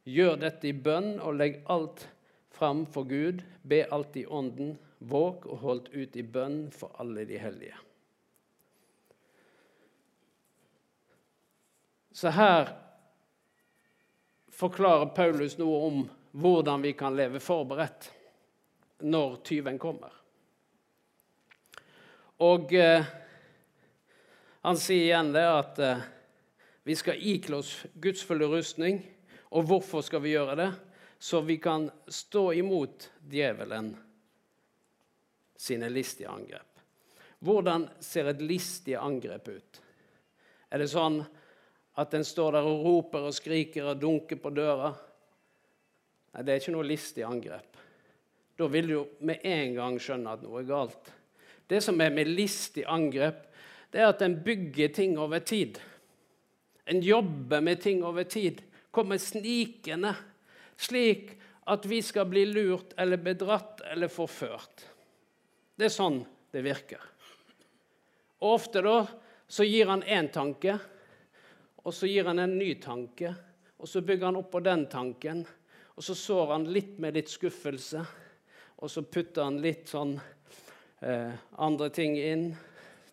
Gjør 0.04 0.36
dette 0.42 0.68
i 0.68 0.76
bønn 0.76 1.14
og 1.22 1.38
legg 1.38 1.62
alt 1.72 2.04
fram 2.64 2.86
for 2.86 3.04
Gud, 3.04 3.42
be 3.62 3.84
alltid 3.90 4.26
Ånden, 4.28 4.78
våg 4.98 5.42
og 5.46 5.58
holdt 5.60 5.88
ut 5.92 6.14
i 6.16 6.22
bønn 6.24 6.70
for 6.72 6.94
alle 6.96 7.26
de 7.28 7.36
hellige. 7.36 7.76
Så 12.08 12.32
her 12.32 12.70
forklarer 14.48 15.12
Paulus 15.12 15.58
noe 15.60 15.82
om 15.90 15.98
hvordan 16.32 16.86
vi 16.86 16.94
kan 16.96 17.12
leve 17.18 17.42
forberedt 17.42 18.08
når 19.04 19.36
tyven 19.44 19.76
kommer. 19.82 20.16
Og 22.48 22.72
eh, 22.72 23.04
han 24.64 24.80
sier 24.80 25.10
igjen 25.10 25.34
det 25.36 25.44
at 25.50 25.84
eh, 25.84 26.08
vi 26.88 26.96
skal 26.96 27.20
ikle 27.20 27.60
oss 27.60 27.76
Guds 27.92 28.24
rustning. 28.30 29.02
Og 29.52 29.68
hvorfor 29.68 30.00
skal 30.00 30.24
vi 30.24 30.32
gjøre 30.32 30.56
det? 30.56 30.72
Så 31.24 31.40
vi 31.40 31.56
kan 31.56 31.90
stå 32.06 32.52
imot 32.52 33.10
djevelen 33.28 33.96
sine 35.56 35.88
listige 35.88 36.28
angrep. 36.28 36.80
Hvordan 37.38 37.86
ser 38.00 38.28
et 38.28 38.42
listig 38.44 38.92
angrep 39.00 39.48
ut? 39.48 39.78
Er 40.68 40.82
det 40.84 40.90
sånn 40.92 41.16
at 41.96 42.16
en 42.18 42.26
står 42.28 42.58
der 42.58 42.68
og 42.68 42.84
roper 42.84 43.24
og 43.30 43.32
skriker 43.32 43.88
og 43.88 44.02
dunker 44.02 44.36
på 44.36 44.52
døra? 44.52 44.90
Nei, 46.34 46.44
det 46.44 46.52
er 46.52 46.60
ikke 46.60 46.76
noe 46.76 46.90
listig 46.90 47.24
angrep. 47.24 47.80
Da 48.60 48.68
vil 48.76 48.92
du 48.92 48.94
jo 48.98 49.06
med 49.24 49.48
en 49.48 49.74
gang 49.78 49.96
skjønne 49.96 50.36
at 50.36 50.44
noe 50.44 50.60
er 50.60 50.68
galt. 50.74 51.08
Det 51.64 51.80
som 51.88 52.04
er 52.04 52.12
med 52.12 52.34
listig 52.34 52.84
angrep, 52.84 53.48
det 53.88 54.04
er 54.04 54.12
at 54.12 54.28
en 54.28 54.36
bygger 54.44 54.92
ting 55.00 55.16
over 55.16 55.40
tid. 55.40 55.80
En 56.84 57.00
jobber 57.00 57.64
med 57.64 57.80
ting 57.80 58.04
over 58.04 58.28
tid. 58.28 58.60
Kommer 58.92 59.16
snikende 59.16 60.12
slik 60.76 61.34
at 61.70 61.86
vi 61.86 62.02
skal 62.02 62.26
bli 62.28 62.44
lurt 62.46 62.92
eller 62.96 63.16
bedratt 63.16 63.80
eller 63.80 64.08
forført. 64.12 64.84
Det 65.76 65.88
er 65.88 65.94
sånn 65.94 66.20
det 66.54 66.62
virker. 66.62 67.00
Og 68.44 68.58
Ofte 68.58 68.82
da 68.84 68.98
så 69.48 69.64
gir 69.64 69.88
han 69.88 70.04
én 70.04 70.28
tanke, 70.32 70.76
og 71.84 71.94
så 71.94 72.08
gir 72.08 72.28
han 72.28 72.38
en 72.38 72.58
ny 72.58 72.74
tanke. 72.82 73.32
Og 73.80 73.88
så 73.88 74.00
bygger 74.00 74.30
han 74.30 74.38
opp 74.40 74.50
på 74.52 74.60
den 74.64 74.86
tanken, 74.88 75.42
og 75.94 76.04
så 76.04 76.14
sår 76.16 76.52
han 76.52 76.68
litt 76.72 76.98
med 77.02 77.16
litt 77.16 77.32
skuffelse. 77.32 78.04
Og 78.80 78.90
så 78.90 79.02
putter 79.02 79.46
han 79.46 79.60
litt 79.62 79.88
sånn 79.88 80.14
eh, 81.00 81.32
andre 81.62 81.90
ting 81.94 82.16
inn. 82.18 82.46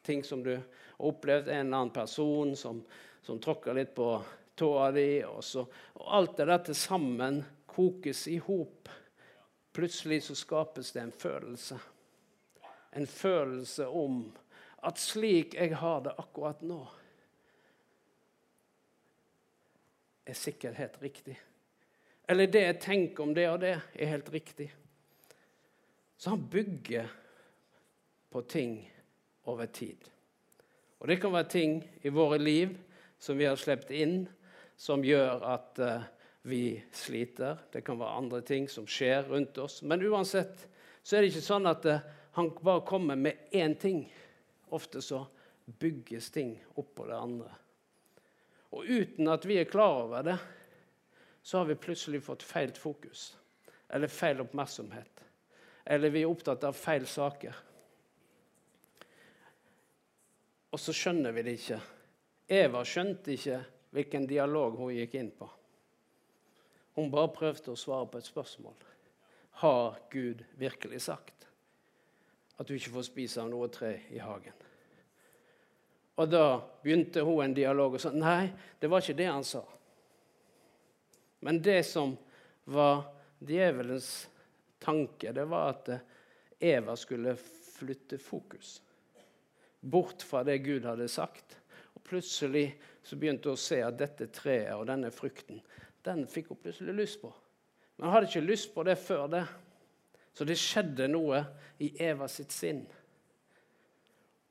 Ting 0.03 0.23
som 0.23 0.43
du 0.43 0.53
har 0.55 0.63
opplevd, 0.97 1.49
en 1.49 1.67
eller 1.67 1.77
annen 1.77 1.93
person 1.95 2.55
som, 2.55 2.81
som 3.21 3.39
tråkker 3.39 3.75
litt 3.77 3.93
på 3.95 4.13
di. 4.95 5.23
Og, 5.27 5.43
så, 5.43 5.65
og 5.99 6.15
alt 6.17 6.37
det 6.37 6.47
der 6.47 6.63
til 6.67 6.77
sammen 6.77 7.41
kokes 7.71 8.27
i 8.27 8.37
hop. 8.37 8.89
Plutselig 9.71 10.23
så 10.23 10.35
skapes 10.35 10.91
det 10.91 11.01
en 11.01 11.11
følelse. 11.11 11.79
En 12.95 13.07
følelse 13.07 13.87
om 13.87 14.25
at 14.83 14.99
slik 14.99 15.53
jeg 15.55 15.77
har 15.77 16.01
det 16.01 16.17
akkurat 16.17 16.61
nå, 16.65 16.81
er 20.25 20.37
sikkert 20.37 20.77
helt 20.79 21.01
riktig. 21.01 21.37
Eller 22.27 22.47
det 22.47 22.61
jeg 22.63 22.79
tenker 22.81 23.23
om 23.23 23.33
det 23.35 23.47
og 23.49 23.59
det, 23.63 23.75
er 23.93 24.11
helt 24.11 24.29
riktig. 24.33 24.69
Så 26.17 26.29
han 26.29 26.47
bygger 26.49 27.09
på 28.31 28.41
ting 28.41 28.91
over 29.43 29.65
tid. 29.65 29.97
Og 30.99 31.07
det 31.07 31.17
kan 31.21 31.33
være 31.33 31.49
ting 31.49 31.79
i 32.03 32.13
våre 32.13 32.37
liv 32.37 32.77
som 33.19 33.37
vi 33.37 33.47
har 33.49 33.57
sluppet 33.59 33.93
inn, 33.97 34.27
som 34.81 35.03
gjør 35.05 35.43
at 35.45 35.79
uh, 35.79 36.07
vi 36.41 36.81
sliter. 36.91 37.59
Det 37.69 37.83
kan 37.85 37.99
være 37.99 38.17
andre 38.17 38.41
ting 38.41 38.65
som 38.69 38.87
skjer 38.89 39.27
rundt 39.29 39.59
oss. 39.61 39.81
Men 39.85 40.01
uansett 40.01 40.63
så 41.03 41.17
er 41.17 41.21
det 41.21 41.33
ikke 41.35 41.45
sånn 41.45 41.69
at 41.69 41.85
uh, 41.85 41.99
han 42.33 42.49
bare 42.65 42.81
kommer 42.87 43.19
med 43.19 43.51
én 43.53 43.75
ting. 43.77 44.07
Ofte 44.73 45.03
så 45.05 45.19
bygges 45.65 46.31
ting 46.33 46.55
oppå 46.81 47.05
det 47.05 47.19
andre. 47.19 47.51
Og 48.71 48.87
uten 48.89 49.29
at 49.29 49.45
vi 49.45 49.59
er 49.61 49.69
klar 49.69 50.07
over 50.07 50.25
det, 50.25 50.37
så 51.43 51.59
har 51.59 51.67
vi 51.69 51.75
plutselig 51.77 52.23
fått 52.25 52.45
feil 52.45 52.73
fokus. 52.73 53.35
Eller 53.91 54.09
feil 54.09 54.41
oppmerksomhet. 54.41 55.21
Eller 55.85 56.09
vi 56.09 56.23
er 56.23 56.31
opptatt 56.31 56.63
av 56.65 56.77
feil 56.77 57.05
saker. 57.09 57.59
Og 60.71 60.79
så 60.79 60.95
skjønner 60.95 61.35
vi 61.35 61.45
det 61.45 61.55
ikke. 61.59 61.79
Eva 62.57 62.81
skjønte 62.87 63.35
ikke 63.35 63.59
hvilken 63.91 64.27
dialog 64.27 64.77
hun 64.79 64.93
gikk 64.95 65.17
inn 65.19 65.31
på. 65.35 65.47
Hun 66.97 67.11
bare 67.11 67.31
prøvde 67.35 67.73
å 67.73 67.79
svare 67.79 68.07
på 68.11 68.19
et 68.19 68.27
spørsmål. 68.27 68.75
Har 69.63 69.99
Gud 70.11 70.43
virkelig 70.59 71.03
sagt 71.07 71.47
at 72.57 72.67
du 72.67 72.75
ikke 72.75 72.93
får 72.95 73.07
spise 73.07 73.41
av 73.43 73.49
noe 73.51 73.69
tre 73.71 73.93
i 74.11 74.19
hagen? 74.21 74.57
Og 76.19 76.27
da 76.29 76.59
begynte 76.83 77.23
hun 77.25 77.45
en 77.45 77.55
dialog 77.55 77.95
og 77.95 78.03
sa 78.03 78.11
nei, 78.13 78.51
det 78.79 78.89
var 78.91 79.01
ikke 79.01 79.17
det 79.17 79.29
han 79.29 79.47
sa. 79.47 79.63
Men 81.41 81.61
det 81.63 81.79
som 81.87 82.13
var 82.69 83.07
djevelens 83.39 84.11
tanke, 84.83 85.31
det 85.33 85.47
var 85.49 85.71
at 85.73 85.89
Eva 86.61 86.93
skulle 86.99 87.33
flytte 87.39 88.19
fokus 88.21 88.81
bort 89.81 90.21
fra 90.21 90.43
det 90.45 90.59
Gud 90.61 90.85
hadde 90.85 91.07
sagt. 91.09 91.57
Og 92.01 92.09
Plutselig 92.09 92.65
så 93.05 93.15
begynte 93.15 93.49
hun 93.49 93.55
å 93.55 93.61
se 93.61 93.79
at 93.85 93.97
dette 94.01 94.27
treet 94.33 94.73
og 94.75 94.89
denne 94.89 95.13
frukten 95.13 95.61
den 96.05 96.25
fikk 96.29 96.51
hun 96.51 96.61
plutselig 96.63 96.95
lyst 96.97 97.19
på. 97.21 97.29
Men 97.97 98.07
hun 98.07 98.15
hadde 98.15 98.29
ikke 98.31 98.45
lyst 98.45 98.71
på 98.73 98.85
det 98.87 98.97
før 98.97 99.27
det. 99.29 99.43
Så 100.33 100.47
det 100.47 100.57
skjedde 100.57 101.09
noe 101.11 101.43
i 101.83 101.91
Eva 102.01 102.25
sitt 102.31 102.53
sinn. 102.55 102.81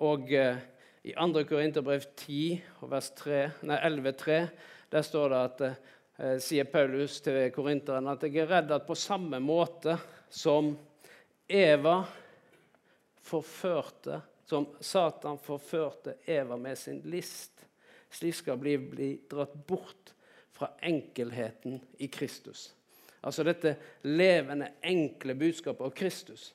Og 0.07 0.31
eh, 0.33 0.61
i 1.09 1.15
2. 1.17 1.43
Korinterbrev 1.49 2.05
10, 2.15 2.61
vers 2.93 3.11
11,3, 3.19 4.39
der 4.93 5.05
står 5.07 5.33
det 5.33 5.41
at 5.41 5.63
eh, 5.67 6.37
sier 6.45 6.69
Paulus 6.71 7.19
til 7.25 7.41
korinteren 7.55 8.09
at 8.13 8.23
jeg 8.27 8.45
er 8.45 8.51
redd 8.53 8.75
at 8.77 8.87
på 8.87 8.97
samme 8.99 9.41
måte 9.43 9.97
som 10.31 10.75
Eva 11.51 11.97
forførte 13.27 14.21
Som 14.51 14.67
Satan 14.81 15.39
forførte 15.39 16.17
Eva 16.27 16.57
med 16.59 16.79
sin 16.79 16.97
list, 17.07 17.61
slik 18.11 18.35
skal 18.35 18.57
bli, 18.59 18.73
bli 18.83 19.11
dratt 19.31 19.53
bort 19.55 20.11
fra 20.51 20.73
enkelheten 20.83 21.77
i 22.03 22.09
Kristus. 22.11 22.73
Altså 23.21 23.45
dette 23.47 23.77
levende, 24.03 24.73
enkle 24.83 25.37
budskapet 25.39 25.87
av 25.87 25.95
Kristus. 25.95 26.49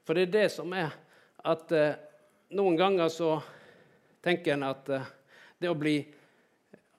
For 0.00 0.16
det 0.16 0.30
er 0.30 0.32
det 0.32 0.46
som 0.54 0.72
er 0.72 0.96
at 1.44 1.76
eh, 1.76 2.00
noen 2.56 2.80
ganger 2.80 3.12
så 3.12 3.34
tenker 4.24 4.56
en 4.56 4.64
at 4.70 4.88
eh, 4.88 5.12
det 5.60 5.68
å 5.68 5.76
bli 5.76 5.98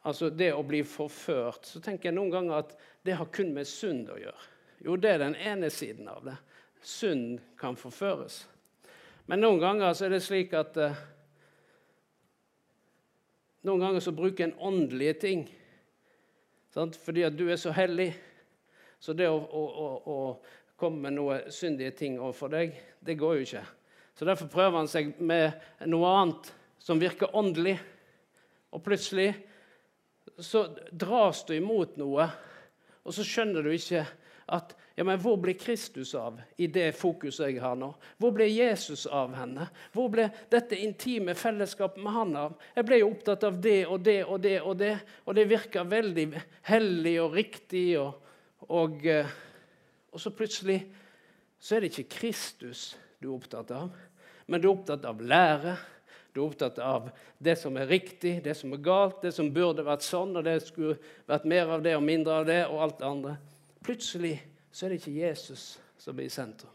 altså 0.06 0.30
det 0.30 0.54
å 0.54 0.62
bli 0.70 0.86
forført, 0.86 1.66
så 1.66 1.82
tenker 1.82 2.12
jeg 2.12 2.20
noen 2.20 2.38
ganger 2.38 2.62
at 2.62 2.78
det 3.02 3.18
har 3.18 3.34
kun 3.34 3.56
med 3.58 3.66
synd 3.66 4.14
å 4.14 4.22
gjøre. 4.22 4.50
Jo, 4.86 5.02
det 5.02 5.16
er 5.18 5.26
den 5.26 5.40
ene 5.42 5.74
siden 5.74 6.14
av 6.14 6.30
det. 6.30 6.38
Synd 6.86 7.40
kan 7.58 7.74
forføres. 7.74 8.44
Men 9.26 9.40
noen 9.40 9.62
ganger 9.62 9.94
så 9.96 10.08
er 10.08 10.16
det 10.16 10.24
slik 10.26 10.54
at 10.58 10.78
uh, 10.80 11.02
Noen 13.64 13.80
ganger 13.80 14.04
så 14.04 14.12
bruker 14.12 14.44
en 14.44 14.58
åndelige 14.60 15.14
ting 15.22 15.46
sant? 16.74 16.98
fordi 17.00 17.24
at 17.24 17.38
du 17.38 17.46
er 17.48 17.56
så 17.56 17.72
hellig. 17.72 18.10
Så 19.00 19.14
det 19.16 19.30
å, 19.32 19.38
å, 19.38 19.62
å, 19.64 19.88
å 20.04 20.74
komme 20.80 21.06
med 21.06 21.16
noe 21.16 21.38
syndige 21.54 21.94
ting 21.96 22.18
overfor 22.20 22.52
deg, 22.52 22.76
det 23.00 23.16
går 23.20 23.38
jo 23.38 23.46
ikke. 23.46 23.64
Så 24.20 24.28
derfor 24.28 24.52
prøver 24.52 24.82
han 24.82 24.92
seg 24.92 25.14
med 25.24 25.56
noe 25.88 26.12
annet 26.12 26.52
som 26.84 27.00
virker 27.00 27.32
åndelig. 27.40 27.78
Og 28.76 28.84
plutselig 28.84 29.30
så 30.44 30.66
dras 30.92 31.44
du 31.48 31.56
imot 31.56 31.96
noe, 32.02 32.28
og 33.04 33.16
så 33.16 33.26
skjønner 33.28 33.64
du 33.64 33.72
ikke 33.74 34.04
at 34.54 34.73
ja, 34.96 35.04
men 35.04 35.18
hvor 35.18 35.40
ble 35.42 35.56
Kristus 35.58 36.12
av 36.14 36.38
i 36.62 36.68
det 36.70 36.92
fokuset 36.94 37.48
jeg 37.50 37.62
har 37.64 37.78
nå? 37.80 37.90
Hvor 38.22 38.34
ble 38.36 38.46
Jesus 38.46 39.08
av 39.10 39.32
henne? 39.34 39.66
Hvor 39.94 40.12
ble 40.14 40.28
dette 40.54 40.78
intime 40.78 41.34
fellesskapet 41.38 41.98
med 42.04 42.14
han 42.14 42.36
av? 42.38 42.60
Jeg 42.76 42.86
ble 42.86 43.00
jo 43.02 43.08
opptatt 43.10 43.46
av 43.48 43.58
det 43.62 43.80
og 43.88 44.04
det 44.06 44.20
og 44.28 44.44
det 44.44 44.60
og 44.62 44.78
det, 44.78 44.92
og 45.26 45.38
det 45.40 45.48
virka 45.50 45.86
veldig 45.90 46.28
hellig 46.70 47.16
og 47.24 47.40
riktig. 47.40 47.88
Og, 48.04 48.38
og, 48.70 49.02
eh, 49.10 49.34
og 50.14 50.22
så 50.22 50.34
plutselig 50.38 50.78
så 51.58 51.76
er 51.76 51.82
det 51.82 51.94
ikke 51.94 52.20
Kristus 52.20 52.92
du 53.18 53.32
er 53.32 53.36
opptatt 53.40 53.74
av, 53.74 53.90
men 54.46 54.62
du 54.62 54.68
er 54.68 54.76
opptatt 54.76 55.06
av 55.10 55.22
lære, 55.24 55.78
du 56.36 56.42
er 56.42 56.46
opptatt 56.46 56.80
av 56.84 57.10
det 57.42 57.56
som 57.58 57.78
er 57.80 57.90
riktig, 57.90 58.42
det 58.46 58.54
som 58.60 58.74
er 58.76 58.82
galt, 58.84 59.22
det 59.24 59.32
som 59.34 59.50
burde 59.54 59.86
vært 59.88 60.06
sånn, 60.06 60.36
og 60.38 60.46
det 60.46 60.60
skulle 60.68 61.00
vært 61.30 61.48
mer 61.50 61.72
av 61.78 61.86
det 61.86 61.96
og 61.98 62.04
mindre 62.04 62.42
av 62.42 62.50
det, 62.50 62.64
og 62.68 62.82
alt 62.84 63.00
det 63.00 63.08
andre. 63.08 63.38
Plutselig 63.84 64.36
så 64.74 64.86
er 64.86 64.94
det 64.94 65.02
ikke 65.04 65.20
Jesus 65.22 65.78
som 66.02 66.18
blir 66.18 66.26
i 66.26 66.34
sentrum. 66.34 66.72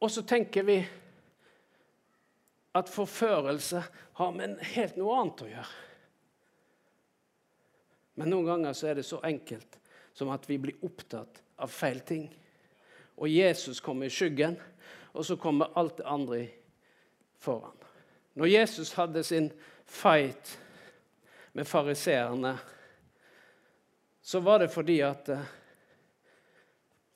Og 0.00 0.10
så 0.10 0.22
tenker 0.22 0.64
vi 0.64 0.78
at 2.78 2.88
forførelse 2.88 3.82
har 4.20 4.32
med 4.36 4.62
helt 4.72 4.96
noe 4.96 5.16
annet 5.18 5.42
å 5.42 5.48
gjøre. 5.50 5.80
Men 8.20 8.30
noen 8.30 8.48
ganger 8.52 8.76
så 8.78 8.90
er 8.90 9.00
det 9.00 9.06
så 9.08 9.18
enkelt 9.26 9.80
som 10.14 10.30
at 10.30 10.46
vi 10.48 10.60
blir 10.62 10.86
opptatt 10.86 11.42
av 11.60 11.72
feil 11.74 12.00
ting. 12.06 12.28
Og 13.18 13.28
Jesus 13.28 13.82
kommer 13.82 14.06
i 14.06 14.14
skyggen, 14.14 14.56
og 15.12 15.26
så 15.26 15.36
kommer 15.40 15.74
alt 15.76 15.98
det 15.98 16.08
andre 16.08 16.40
foran. 17.42 17.76
Når 18.38 18.54
Jesus 18.54 18.94
hadde 18.94 19.24
sin 19.26 19.50
fight 19.84 20.54
med 21.52 21.66
fariseerne, 21.66 22.54
så 24.22 24.40
var 24.40 24.62
det 24.62 24.70
fordi 24.70 25.00
at 25.02 25.28
eh, 25.34 25.48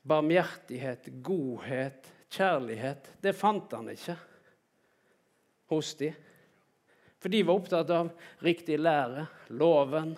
barmhjertighet, 0.05 1.09
godhet, 1.25 2.11
kjærlighet 2.29 3.11
Det 3.21 3.33
fant 3.37 3.71
han 3.73 3.89
ikke 3.89 4.15
hos 5.71 5.93
de. 5.97 6.11
For 7.17 7.33
de 7.33 7.41
var 7.45 7.57
opptatt 7.57 7.89
av 7.89 8.11
riktig 8.45 8.77
lære, 8.77 9.25
loven, 9.57 10.13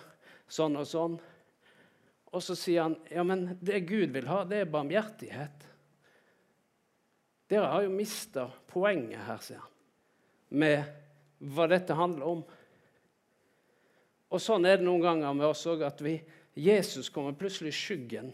sånn 0.48 0.76
og 0.76 0.88
sånn. 0.88 1.16
Og 2.28 2.44
så 2.44 2.56
sier 2.58 2.84
han 2.84 2.98
ja, 3.08 3.24
men 3.24 3.46
det 3.64 3.80
Gud 3.88 4.12
vil 4.12 4.28
ha, 4.28 4.42
det 4.44 4.62
er 4.62 4.72
barmhjertighet. 4.72 5.64
Dere 7.48 7.70
har 7.72 7.86
jo 7.86 7.94
mista 7.94 8.44
poenget 8.68 9.24
her, 9.24 9.40
sier 9.40 9.62
han 9.62 9.74
med 10.48 10.84
hva 11.52 11.66
dette 11.68 11.96
handler 11.96 12.28
om. 12.28 12.42
Og 14.28 14.40
Sånn 14.42 14.66
er 14.68 14.80
det 14.80 14.86
noen 14.86 15.04
ganger 15.04 15.34
med 15.36 15.48
oss 15.48 15.64
òg, 15.68 15.84
at 15.84 16.00
vi, 16.04 16.18
Jesus 16.58 17.08
kommer 17.12 17.36
plutselig 17.38 17.72
i 17.72 17.78
skyggen 17.78 18.32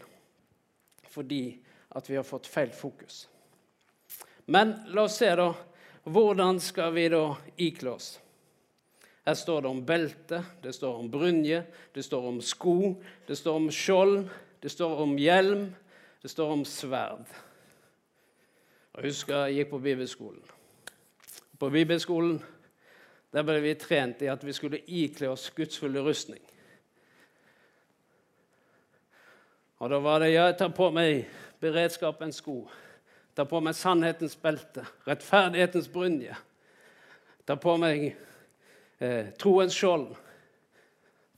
fordi 1.15 1.57
at 1.95 2.09
vi 2.09 2.19
har 2.19 2.27
fått 2.27 2.47
feil 2.47 2.73
fokus. 2.75 3.25
Men 4.45 4.75
la 4.93 5.07
oss 5.07 5.17
se, 5.21 5.31
da. 5.35 5.53
Hvordan 6.05 6.59
skal 6.61 6.93
vi 6.93 7.07
da 7.09 7.23
ikle 7.57 7.95
oss? 7.95 8.11
Her 9.25 9.33
står 9.33 9.63
det 9.65 9.69
om 9.71 9.81
belte, 9.85 10.43
det 10.61 10.75
står 10.75 10.99
om 11.01 11.07
brynje, 11.09 11.63
det 11.93 12.03
står 12.05 12.27
om 12.29 12.41
sko, 12.45 12.93
det 13.25 13.39
står 13.39 13.55
om 13.57 13.71
skjold, 13.73 14.27
det 14.61 14.69
står 14.69 15.01
om 15.01 15.15
hjelm, 15.17 15.63
det 16.21 16.29
står 16.29 16.51
om 16.53 16.61
sverd. 16.65 17.25
Jeg 18.95 19.09
husker 19.09 19.47
jeg 19.47 19.57
gikk 19.57 19.71
på 19.73 19.79
bibelskolen. 19.81 20.43
På 21.57 21.71
bibelskolen 21.73 22.37
der 23.33 23.43
ble 23.43 23.57
vi 23.63 23.73
trent 23.81 24.21
i 24.23 24.29
at 24.31 24.45
vi 24.45 24.53
skulle 24.55 24.83
ikle 24.85 25.33
oss 25.33 25.49
gudsfulle 25.57 26.05
rustning. 26.05 26.43
Og 29.79 29.91
da 29.91 29.99
var 29.99 30.23
det 30.23 30.31
jeg 30.31 30.55
tar 30.59 30.71
på 30.75 30.87
meg 30.95 31.25
beredskapens 31.63 32.39
sko, 32.39 32.61
tar 33.35 33.47
på 33.49 33.59
meg 33.63 33.75
sannhetens 33.75 34.37
belte, 34.39 34.85
rettferdighetens 35.07 35.89
brynje, 35.91 36.35
tar 37.45 37.59
på 37.59 37.75
meg 37.81 38.05
eh, 39.03 39.33
troens 39.39 39.75
skjold, 39.75 40.13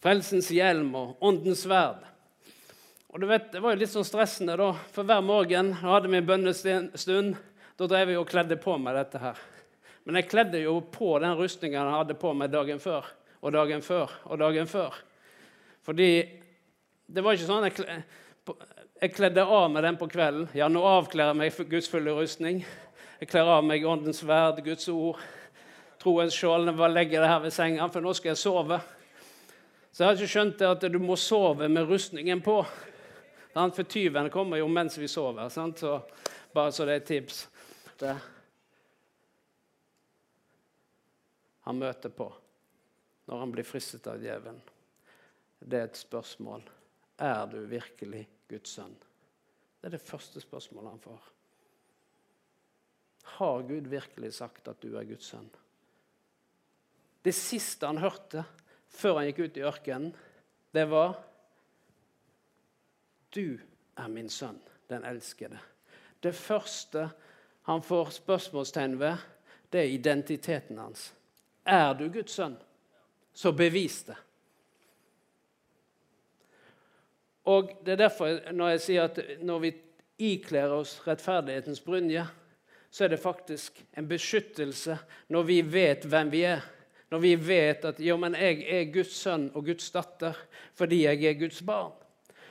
frelsens 0.04 0.52
hjelm 0.54 0.94
og 1.00 1.26
åndens 1.26 1.66
sverd. 1.66 2.06
Og 3.10 3.22
du 3.24 3.28
vet, 3.30 3.52
Det 3.52 3.60
var 3.64 3.74
jo 3.74 3.82
litt 3.82 3.90
sånn 3.90 4.06
stressende, 4.06 4.58
da, 4.60 4.74
for 4.94 5.08
hver 5.08 5.24
morgen 5.26 5.72
hadde 5.82 6.12
vi 6.12 6.22
bønnestund. 6.22 7.38
Da 7.78 7.88
drev 7.90 8.12
jeg 8.12 8.20
og 8.20 8.30
kledde 8.30 8.58
på 8.62 8.76
meg 8.78 8.98
dette 8.98 9.22
her. 9.22 9.40
Men 10.06 10.20
jeg 10.20 10.30
kledde 10.30 10.62
jo 10.62 10.80
på 10.94 11.18
den 11.24 11.34
rustningen 11.38 11.80
jeg 11.80 11.98
hadde 11.98 12.18
på 12.20 12.34
meg 12.38 12.52
dagen 12.54 12.80
før 12.80 13.08
og 13.42 13.54
dagen 13.54 13.82
før 13.86 14.14
og 14.26 14.40
dagen 14.40 14.70
før. 14.70 14.96
Fordi 15.86 16.10
det 17.08 17.24
var 17.24 17.36
ikke 17.36 17.50
sånn 17.50 17.68
jeg, 17.68 18.04
jeg 19.02 19.14
kledde 19.14 19.44
av 19.44 19.70
meg 19.72 19.84
den 19.86 19.98
på 20.00 20.08
kvelden. 20.10 20.48
Ja, 20.58 20.68
nå 20.72 20.82
avkler 20.88 21.30
jeg 21.30 21.40
meg 21.40 21.54
for 21.56 21.70
Guds 21.70 21.90
fulle 21.92 22.14
rustning. 22.18 22.64
Jeg 23.20 23.30
kler 23.32 23.50
av 23.50 23.66
meg 23.66 23.86
Åndens 23.86 24.24
verd, 24.26 24.64
Guds 24.66 24.88
ord, 24.94 25.20
troens 26.02 26.36
skjold. 26.38 26.70
Jeg 26.70 26.78
bare 26.78 26.94
legger 26.94 27.24
det 27.24 27.32
her 27.32 27.44
ved 27.44 27.54
senga, 27.56 27.90
for 27.94 28.06
nå 28.06 28.14
skal 28.18 28.34
jeg 28.34 28.42
sove. 28.42 28.80
Så 29.92 30.04
jeg 30.04 30.08
har 30.08 30.18
ikke 30.18 30.34
skjønt 30.36 30.60
det 30.62 30.70
at 30.70 30.88
du 30.94 31.00
må 31.02 31.18
sove 31.18 31.70
med 31.70 31.90
rustningen 31.90 32.42
på. 32.46 32.60
For 33.58 33.84
tyven 33.90 34.30
kommer 34.30 34.62
jo 34.62 34.68
mens 34.70 35.00
vi 35.02 35.10
sover. 35.10 35.50
Så 35.50 35.94
bare 36.54 36.72
så 36.72 36.86
det 36.86 36.94
er 36.94 37.02
et 37.02 37.08
tips. 37.10 37.48
Han 41.66 41.80
møter 41.82 42.14
på. 42.14 42.32
når 43.28 43.40
han 43.40 43.52
blir 43.52 43.66
fristet 43.68 44.06
av 44.08 44.22
djevelen, 44.24 44.62
det 45.60 45.80
er 45.82 45.90
et 45.90 45.98
spørsmål. 46.00 46.62
Er 47.18 47.48
du 47.50 47.60
virkelig 47.66 48.28
Guds 48.50 48.76
sønn? 48.78 48.94
Det 49.78 49.90
er 49.90 49.96
det 49.98 50.06
første 50.06 50.42
spørsmålet 50.42 50.92
han 50.92 51.02
får. 51.02 51.30
Har 53.38 53.62
Gud 53.68 53.90
virkelig 53.90 54.34
sagt 54.38 54.68
at 54.68 54.82
du 54.82 54.96
er 54.98 55.08
Guds 55.08 55.32
sønn? 55.34 55.50
Det 57.26 57.34
siste 57.36 57.90
han 57.90 58.00
hørte 58.02 58.46
før 58.88 59.20
han 59.20 59.30
gikk 59.30 59.42
ut 59.46 59.58
i 59.60 59.66
ørkenen, 59.68 60.14
det 60.74 60.86
var 60.90 61.18
Du 63.34 63.58
er 63.98 64.08
min 64.08 64.30
sønn, 64.30 64.60
den 64.90 65.04
elskede. 65.06 65.60
Det 66.24 66.36
første 66.36 67.10
han 67.68 67.84
får 67.84 68.14
spørsmålstegn 68.16 68.96
ved, 69.00 69.18
det 69.70 69.82
er 69.82 69.92
identiteten 69.92 70.78
hans. 70.80 71.14
Er 71.66 71.94
du 71.94 72.08
Guds 72.10 72.32
sønn, 72.32 72.56
så 73.34 73.52
bevis 73.52 74.04
det. 74.08 74.16
Og 77.48 77.72
Det 77.86 77.96
er 77.96 78.02
derfor 78.08 78.40
når 78.52 78.74
jeg 78.76 78.82
sier 78.84 79.08
at 79.08 79.20
når 79.40 79.60
vi 79.64 79.72
ikler 80.34 80.74
oss 80.76 80.98
rettferdighetens 81.06 81.80
brynje, 81.86 82.26
så 82.92 83.06
er 83.06 83.14
det 83.14 83.22
faktisk 83.22 83.80
en 83.98 84.08
beskyttelse 84.10 84.98
når 85.32 85.46
vi 85.48 85.62
vet 85.62 86.08
hvem 86.10 86.32
vi 86.34 86.42
er. 86.50 86.66
Når 87.12 87.22
vi 87.24 87.36
vet 87.40 87.86
at 87.88 88.00
jo, 88.04 88.18
men 88.20 88.36
jeg 88.36 88.66
er 88.68 88.90
Guds 88.92 89.14
sønn 89.16 89.48
og 89.56 89.66
Guds 89.70 89.92
datter 89.94 90.36
fordi 90.76 91.06
jeg 91.06 91.24
er 91.24 91.40
Guds 91.40 91.62
barn. 91.64 91.94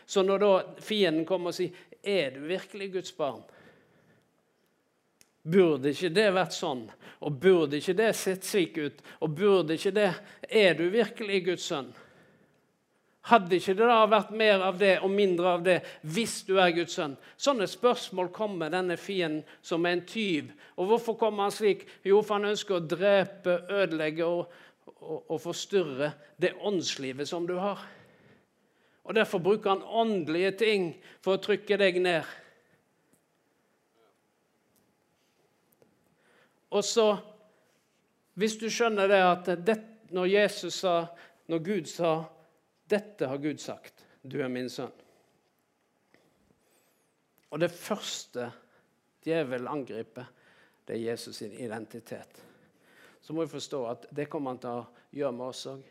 Så 0.07 0.23
når 0.23 0.39
da 0.39 0.53
fienden 0.81 1.27
kommer 1.27 1.51
og 1.51 1.55
sier 1.55 1.71
'Er 2.03 2.31
du 2.31 2.41
virkelig 2.47 2.93
Guds 2.93 3.13
barn?' 3.13 3.45
Burde 5.47 5.91
ikke 5.91 6.15
det 6.15 6.35
vært 6.35 6.55
sånn? 6.55 6.91
Og 7.21 7.41
burde 7.41 7.77
ikke 7.77 7.97
det 7.97 8.17
sett 8.17 8.45
slik 8.45 8.79
ut? 8.79 9.03
Og 9.21 9.35
burde 9.35 9.75
ikke 9.75 9.91
det 9.91 10.15
Er 10.49 10.75
du 10.75 10.89
virkelig 10.91 11.45
Guds 11.45 11.63
sønn? 11.63 11.95
Hadde 13.27 13.59
ikke 13.59 13.75
det 13.75 13.87
da 13.91 14.05
vært 14.07 14.29
mer 14.39 14.63
av 14.63 14.77
det 14.79 14.93
og 15.03 15.11
mindre 15.11 15.57
av 15.57 15.63
det 15.67 15.81
hvis 16.15 16.45
du 16.47 16.61
er 16.63 16.71
Guds 16.77 16.95
sønn? 16.95 17.17
Sånne 17.35 17.67
spørsmål 17.67 18.29
kommer 18.35 18.71
denne 18.71 18.95
fienden 19.01 19.43
som 19.67 19.83
er 19.83 19.97
en 19.97 20.05
tyv. 20.07 20.53
Og 20.79 20.93
hvorfor 20.93 21.17
kommer 21.19 21.49
han 21.49 21.55
slik? 21.55 21.83
Jo, 22.07 22.21
for 22.23 22.39
han 22.39 22.53
ønsker 22.53 22.77
å 22.77 22.85
drepe, 22.87 23.57
ødelegge 23.67 24.29
og, 24.31 24.53
og, 25.01 25.25
og 25.25 25.41
forstyrre 25.43 26.13
det 26.39 26.53
åndslivet 26.63 27.27
som 27.27 27.49
du 27.51 27.57
har. 27.59 27.83
Og 29.07 29.19
Derfor 29.19 29.43
bruker 29.43 29.75
han 29.75 29.83
åndelige 29.83 30.55
ting 30.63 30.87
for 31.23 31.35
å 31.35 31.43
trykke 31.43 31.81
deg 31.83 31.99
ned. 32.07 32.31
Og 36.71 36.87
så, 36.87 37.09
hvis 38.39 38.55
du 38.63 38.69
skjønner 38.71 39.11
det 39.11 39.21
at 39.25 39.53
det, 39.67 39.79
når 40.15 40.31
Jesus 40.31 40.83
sa, 40.83 40.97
når 41.51 41.67
Gud 41.67 41.91
sa 41.91 42.15
dette 42.89 43.27
har 43.27 43.39
Gud 43.43 43.61
sagt. 43.61 44.07
Du 44.23 44.39
er 44.43 44.51
min 44.51 44.71
sønn. 44.71 44.95
Og 47.55 47.61
det 47.63 47.71
første 47.71 48.51
djevelen 49.25 49.69
angriper, 49.71 50.27
det 50.87 50.97
er 50.97 51.05
Jesus 51.11 51.37
sin 51.37 51.53
identitet. 51.53 52.43
Så 53.21 53.35
må 53.35 53.45
vi 53.45 53.55
forstå 53.57 53.83
at 53.91 54.07
det 54.15 54.29
kommer 54.31 54.55
han 54.55 54.63
til 54.63 54.81
å 54.81 54.87
gjøre 55.19 55.35
med 55.35 55.47
oss 55.47 55.65
òg. 55.71 55.83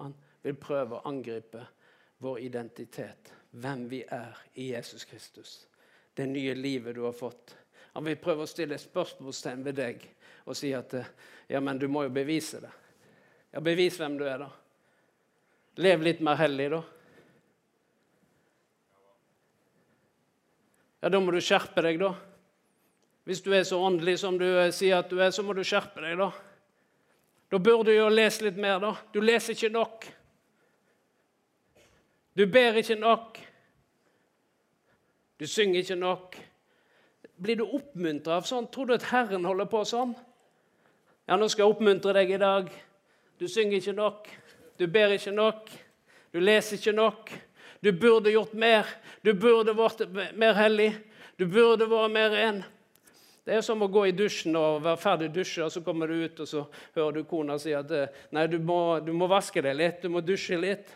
Han 0.00 0.14
vil 0.42 0.58
prøve 0.60 0.98
å 0.98 1.08
angripe 1.08 1.62
vår 2.22 2.40
identitet, 2.44 3.32
hvem 3.50 3.86
vi 3.88 4.02
er 4.04 4.36
i 4.60 4.70
Jesus 4.72 5.04
Kristus. 5.08 5.54
Det 6.14 6.26
nye 6.28 6.54
livet 6.54 6.96
du 6.96 7.04
har 7.06 7.16
fått. 7.16 7.56
Han 7.92 8.04
vil 8.04 8.20
prøve 8.20 8.44
å 8.44 8.50
stille 8.50 8.76
et 8.76 8.84
spørsmålstegn 8.84 9.64
ved 9.64 9.78
deg 9.80 10.04
og 10.44 10.56
si 10.56 10.72
at 10.74 10.94
ja, 11.48 11.60
men 11.60 11.78
du 11.78 11.86
må 11.88 12.04
jo 12.06 12.12
bevise 12.14 12.60
det. 12.62 12.72
Ja, 13.52 13.60
Bevis 13.60 13.98
hvem 14.00 14.16
du 14.18 14.24
er, 14.26 14.44
da. 14.44 14.48
Lev 15.80 16.02
litt 16.04 16.20
mer 16.20 16.36
hellig, 16.36 16.68
da. 16.74 16.82
Ja, 21.02 21.10
da 21.10 21.20
må 21.22 21.32
du 21.32 21.40
skjerpe 21.42 21.82
deg, 21.82 21.96
da. 22.02 22.12
Hvis 23.24 23.40
du 23.42 23.52
er 23.54 23.64
så 23.64 23.78
åndelig 23.80 24.18
som 24.20 24.36
du 24.38 24.46
eh, 24.46 24.72
sier 24.74 25.00
at 25.00 25.10
du 25.10 25.20
er, 25.22 25.30
så 25.34 25.44
må 25.46 25.54
du 25.56 25.62
skjerpe 25.64 26.02
deg, 26.04 26.18
da. 26.20 26.28
Da 27.52 27.60
burde 27.60 27.90
du 27.90 27.96
jo 27.96 28.10
lese 28.12 28.44
litt 28.46 28.60
mer, 28.60 28.78
da. 28.82 28.92
Du 29.14 29.20
leser 29.24 29.56
ikke 29.56 29.72
nok. 29.72 30.06
Du 32.36 32.44
ber 32.50 32.78
ikke 32.80 32.98
nok. 33.00 33.40
Du 35.40 35.46
synger 35.48 35.82
ikke 35.82 35.98
nok. 35.98 36.36
Blir 37.42 37.58
du 37.58 37.64
oppmuntra 37.66 38.38
av 38.38 38.46
sånn? 38.46 38.68
Tror 38.72 38.88
du 38.88 38.94
at 38.94 39.08
Herren 39.10 39.48
holder 39.48 39.66
på 39.72 39.82
sånn? 39.88 40.14
Ja, 41.26 41.36
nå 41.38 41.48
skal 41.50 41.64
jeg 41.64 41.74
oppmuntre 41.74 42.14
deg 42.16 42.30
i 42.36 42.40
dag. 42.40 42.70
Du 43.40 43.48
synger 43.50 43.80
ikke 43.80 43.96
nok. 43.96 44.30
Du 44.82 44.88
ber 44.90 45.12
ikke 45.14 45.30
nok. 45.30 45.68
Du 46.34 46.40
leser 46.42 46.74
ikke 46.74 46.92
nok. 46.96 47.28
Du 47.84 47.92
burde 47.94 48.32
gjort 48.34 48.54
mer. 48.58 48.88
Du 49.22 49.30
burde 49.38 49.76
vært 49.78 50.08
mer 50.34 50.56
hellig. 50.58 50.88
Du 51.38 51.44
burde 51.46 51.86
vært 51.86 52.10
mer 52.10 52.34
ren. 52.34 52.58
Det 53.46 53.54
er 53.54 53.62
som 53.62 53.78
å 53.82 53.88
gå 53.90 54.08
i 54.08 54.14
dusjen 54.14 54.58
og 54.58 54.80
være 54.82 54.98
ferdig 54.98 55.28
å 55.30 55.34
dusje, 55.36 55.62
og 55.62 55.70
så 55.74 55.82
kommer 55.86 56.10
du 56.10 56.24
ut 56.24 56.42
og 56.42 56.50
så 56.50 56.64
hører 56.94 57.14
du 57.16 57.28
kona 57.30 57.60
si 57.62 57.74
at 57.74 57.90
nei, 58.34 58.48
du 58.50 58.58
må, 58.62 58.98
du 59.02 59.10
må 59.14 59.26
vaske 59.30 59.62
deg 59.62 59.78
litt, 59.78 60.02
du 60.02 60.10
må 60.14 60.22
dusje 60.22 60.58
litt. 60.58 60.90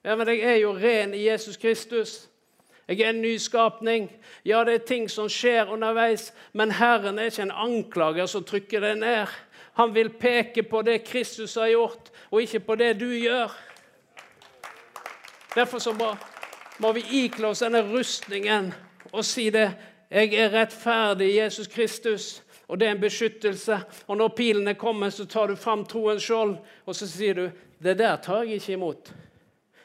Ja, 0.00 0.16
Men 0.16 0.28
jeg 0.32 0.40
er 0.40 0.58
jo 0.62 0.72
ren 0.72 1.12
i 1.12 1.26
Jesus 1.26 1.60
Kristus. 1.60 2.29
Jeg 2.90 3.00
er 3.00 3.10
en 3.10 3.22
nyskapning. 3.22 4.10
Ja, 4.44 4.64
det 4.64 4.74
er 4.74 4.78
ting 4.78 5.10
som 5.10 5.28
skjer 5.30 5.68
underveis, 5.70 6.32
men 6.52 6.72
Herren 6.74 7.18
er 7.18 7.28
ikke 7.30 7.44
en 7.46 7.52
anklager 7.54 8.26
som 8.26 8.42
trykker 8.42 8.82
deg 8.82 8.96
ned. 8.98 9.30
Han 9.78 9.94
vil 9.94 10.10
peke 10.10 10.64
på 10.66 10.80
det 10.82 11.04
Kristus 11.06 11.54
har 11.54 11.70
gjort, 11.70 12.10
og 12.30 12.42
ikke 12.42 12.60
på 12.66 12.74
det 12.80 12.96
du 12.98 13.06
gjør. 13.14 13.54
Derfor 15.54 15.78
så 15.78 15.94
må, 15.94 16.08
må 16.82 16.92
vi 16.98 17.06
ikle 17.22 17.52
oss 17.52 17.62
denne 17.62 17.84
rustningen 17.86 18.72
og 19.12 19.22
si 19.24 19.46
det. 19.54 19.68
Jeg 20.10 20.34
er 20.34 20.50
rettferdig 20.50 21.30
i 21.30 21.38
Jesus 21.38 21.70
Kristus, 21.70 22.42
og 22.66 22.80
det 22.80 22.88
er 22.88 22.98
en 22.98 23.06
beskyttelse. 23.06 23.80
Og 24.06 24.18
når 24.18 24.34
pilene 24.34 24.74
kommer, 24.74 25.14
så 25.14 25.30
tar 25.30 25.46
du 25.46 25.54
fram 25.54 25.86
troens 25.86 26.26
skjold, 26.26 26.58
og 26.86 26.96
så 26.96 27.06
sier 27.06 27.38
du 27.38 27.46
det 27.78 27.98
der 28.02 28.18
tar 28.18 28.42
jeg 28.42 28.58
ikke 28.58 28.72
imot. 28.72 29.14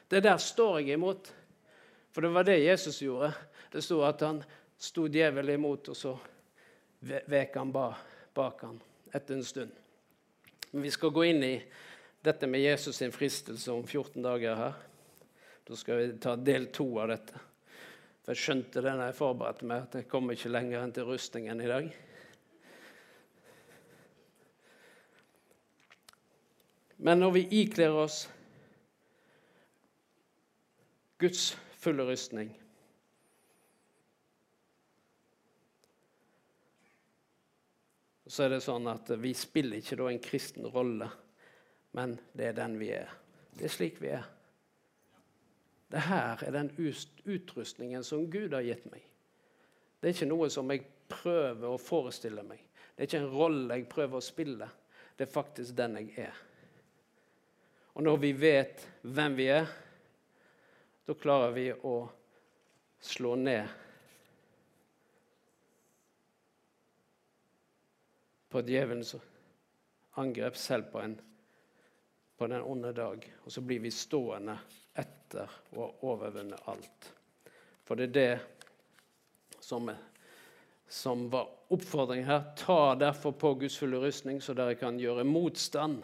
Det 0.10 0.24
der 0.24 0.42
står 0.42 0.80
jeg 0.80 0.98
imot. 0.98 1.35
For 2.16 2.22
det 2.22 2.30
var 2.32 2.44
det 2.48 2.58
Jesus 2.58 3.02
gjorde. 3.02 3.34
Det 3.72 3.82
sto 3.84 3.98
at 4.08 4.22
han 4.24 4.38
sto 4.80 5.10
djevelen 5.12 5.58
imot, 5.58 5.90
og 5.92 5.98
så 6.00 6.14
vek 7.04 7.58
han 7.60 7.74
bak 7.76 8.62
han 8.64 8.78
etter 9.12 9.36
en 9.36 9.44
stund. 9.44 9.74
Men 10.72 10.86
vi 10.86 10.92
skal 10.96 11.12
gå 11.12 11.26
inn 11.28 11.44
i 11.44 11.58
dette 12.24 12.48
med 12.48 12.64
Jesus 12.64 13.02
sin 13.02 13.12
fristelse 13.12 13.68
om 13.74 13.84
14 13.84 14.24
dager 14.24 14.56
her. 14.56 14.78
Da 15.68 15.76
skal 15.76 16.00
vi 16.00 16.08
ta 16.24 16.38
del 16.40 16.70
to 16.72 16.88
av 17.04 17.12
dette. 17.12 17.44
For 18.24 18.32
Jeg 18.32 18.44
skjønte 18.46 18.86
det 18.88 18.96
da 18.96 19.10
jeg 19.10 19.20
forberedte 19.20 19.68
meg, 19.68 19.84
at 19.84 20.00
jeg 20.00 20.08
kommer 20.08 20.40
ikke 20.40 20.54
lenger 20.56 20.86
enn 20.86 20.96
til 20.96 21.12
rustningen 21.12 21.66
i 21.66 21.70
dag. 21.74 21.92
Men 26.96 27.20
når 27.20 27.36
vi 27.42 27.46
ikler 27.60 28.00
oss 28.06 28.24
Guds 31.20 31.52
fulle 31.86 32.06
rustning 32.08 32.50
så 38.36 38.46
er 38.46 38.56
det 38.56 38.64
sånn 38.66 38.88
at 38.92 39.12
Vi 39.22 39.32
spiller 39.38 39.80
ikke 39.80 39.98
da 40.00 40.10
en 40.12 40.24
kristen 40.24 40.66
rolle, 40.68 41.08
men 41.96 42.18
det 42.36 42.50
er 42.50 42.58
den 42.58 42.80
vi 42.82 42.90
er. 42.96 43.12
Det 43.56 43.68
er 43.68 43.72
slik 43.72 44.02
vi 44.04 44.12
er. 44.12 44.26
Det 45.94 46.02
her 46.10 46.42
er 46.44 46.52
den 46.52 46.72
utrustningen 46.76 48.04
som 48.04 48.26
Gud 48.32 48.58
har 48.58 48.66
gitt 48.66 48.88
meg. 48.92 49.06
Det 50.02 50.10
er 50.10 50.18
ikke 50.18 50.28
noe 50.28 50.50
som 50.52 50.74
jeg 50.74 50.84
prøver 51.08 51.70
å 51.70 51.80
forestille 51.80 52.44
meg. 52.44 52.60
Det 52.96 53.06
er 53.06 53.10
ikke 53.10 53.22
en 53.24 53.32
rolle 53.32 53.78
jeg 53.78 53.88
prøver 53.94 54.20
å 54.20 54.26
spille. 54.26 54.68
Det 55.16 55.28
er 55.28 55.32
faktisk 55.32 55.78
den 55.78 55.96
jeg 56.02 56.26
er. 56.26 56.44
Og 57.96 58.04
når 58.04 58.20
vi 58.26 58.34
vet 58.36 58.84
hvem 59.08 59.38
vi 59.38 59.48
er, 59.54 59.70
da 61.06 61.14
klarer 61.14 61.52
vi 61.52 61.70
å 61.74 61.96
slå 63.00 63.36
ned 63.36 63.68
på 68.50 68.62
djevelens 68.66 69.16
angrep, 70.12 70.58
selv 70.58 70.90
på, 70.92 71.02
en, 71.02 71.16
på 72.38 72.48
den 72.48 72.62
onde 72.62 72.94
dag. 72.96 73.26
Og 73.44 73.52
så 73.52 73.62
blir 73.62 73.84
vi 73.84 73.92
stående 73.92 74.58
etter 74.96 75.52
å 75.76 75.82
ha 75.84 75.90
overvunnet 76.10 76.70
alt. 76.72 77.10
For 77.86 78.00
det 78.00 78.10
er 78.10 78.16
det 78.18 79.60
som, 79.60 79.92
som 80.88 81.28
var 81.30 81.52
oppfordringen 81.76 82.30
her. 82.30 82.48
Ta 82.58 82.96
derfor 82.98 83.36
på 83.38 83.54
Guds 83.62 83.78
fulle 83.78 84.00
rustning, 84.02 84.42
så 84.42 84.56
dere 84.58 84.80
kan 84.80 84.98
gjøre 84.98 85.28
motstand 85.28 86.02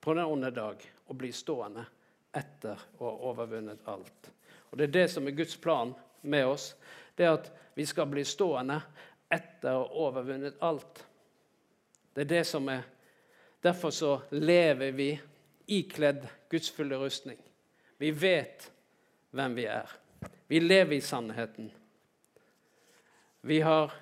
på 0.00 0.14
den 0.14 0.24
onde 0.24 0.54
dag 0.54 0.86
og 1.08 1.18
bli 1.18 1.34
stående 1.34 1.84
etter 2.32 2.80
å 2.98 3.04
ha 3.04 3.30
overvunnet 3.30 3.88
alt. 3.88 4.30
Og 4.70 4.78
Det 4.78 4.84
er 4.88 4.94
det 4.96 5.08
som 5.12 5.26
er 5.26 5.36
Guds 5.36 5.56
plan 5.56 5.94
med 6.22 6.46
oss. 6.46 6.74
Det 7.14 7.26
er 7.26 7.36
at 7.36 7.50
vi 7.74 7.86
skal 7.86 8.08
bli 8.08 8.24
stående 8.24 8.80
etter 9.32 9.74
å 9.74 9.84
ha 9.84 10.06
overvunnet 10.08 10.60
alt. 10.64 11.04
Det 12.14 12.24
er 12.24 12.34
det 12.36 12.44
som 12.48 12.68
er, 12.68 12.82
Derfor 13.62 13.90
så 13.94 14.16
lever 14.34 14.90
vi 14.90 15.20
ikledd 15.66 16.24
Guds 16.50 16.70
fulle 16.70 16.96
rustning. 16.98 17.38
Vi 17.96 18.10
vet 18.10 18.72
hvem 19.30 19.54
vi 19.54 19.68
er. 19.70 19.86
Vi 20.46 20.60
lever 20.60 20.96
i 20.96 21.00
sannheten. 21.00 21.70
Vi 23.40 23.60
har 23.60 23.92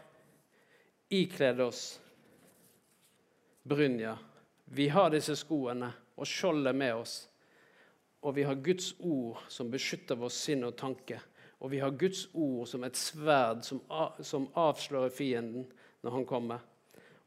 ikledd 1.08 1.60
oss 1.60 2.00
brynja. 3.62 4.18
Vi 4.64 4.88
har 4.88 5.10
disse 5.10 5.36
skoene 5.36 5.92
og 6.16 6.26
skjoldet 6.26 6.76
med 6.76 6.94
oss. 6.94 7.29
Og 8.20 8.34
vi 8.36 8.44
har 8.44 8.54
Guds 8.60 8.92
ord 9.00 9.40
som 9.48 9.70
beskytter 9.72 10.18
vår 10.20 10.32
sinn 10.34 10.64
og 10.66 10.76
tanke. 10.76 11.20
Og 11.60 11.70
vi 11.72 11.80
har 11.80 11.96
Guds 11.96 12.26
ord 12.34 12.66
som 12.68 12.84
et 12.84 12.96
sverd 12.96 13.64
som, 13.64 13.80
som 14.24 14.48
avslører 14.60 15.12
fienden 15.12 15.66
når 16.04 16.16
han 16.16 16.26
kommer. 16.28 16.66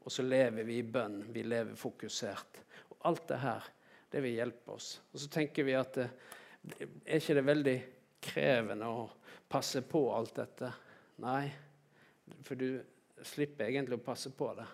Og 0.04 0.12
så 0.12 0.22
lever 0.26 0.66
vi 0.66 0.78
i 0.78 0.86
bønn. 0.86 1.20
Vi 1.32 1.42
lever 1.46 1.78
fokusert. 1.78 2.60
Og 2.90 2.96
alt 3.10 3.26
det 3.30 3.40
her, 3.42 3.68
det 4.10 4.22
vil 4.22 4.38
hjelpe 4.38 4.74
oss. 4.76 4.96
Og 5.12 5.22
så 5.22 5.30
tenker 5.32 5.66
vi 5.66 5.76
at 5.78 5.98
det, 5.98 6.08
er 7.04 7.20
ikke 7.20 7.38
det 7.38 7.46
veldig 7.46 7.76
krevende 8.24 8.88
å 8.90 9.06
passe 9.50 9.82
på 9.86 10.06
alt 10.14 10.34
dette? 10.38 10.70
Nei, 11.22 11.46
for 12.42 12.58
du 12.58 12.68
slipper 13.24 13.68
egentlig 13.68 13.98
å 14.00 14.04
passe 14.04 14.32
på 14.34 14.50
det. 14.58 14.66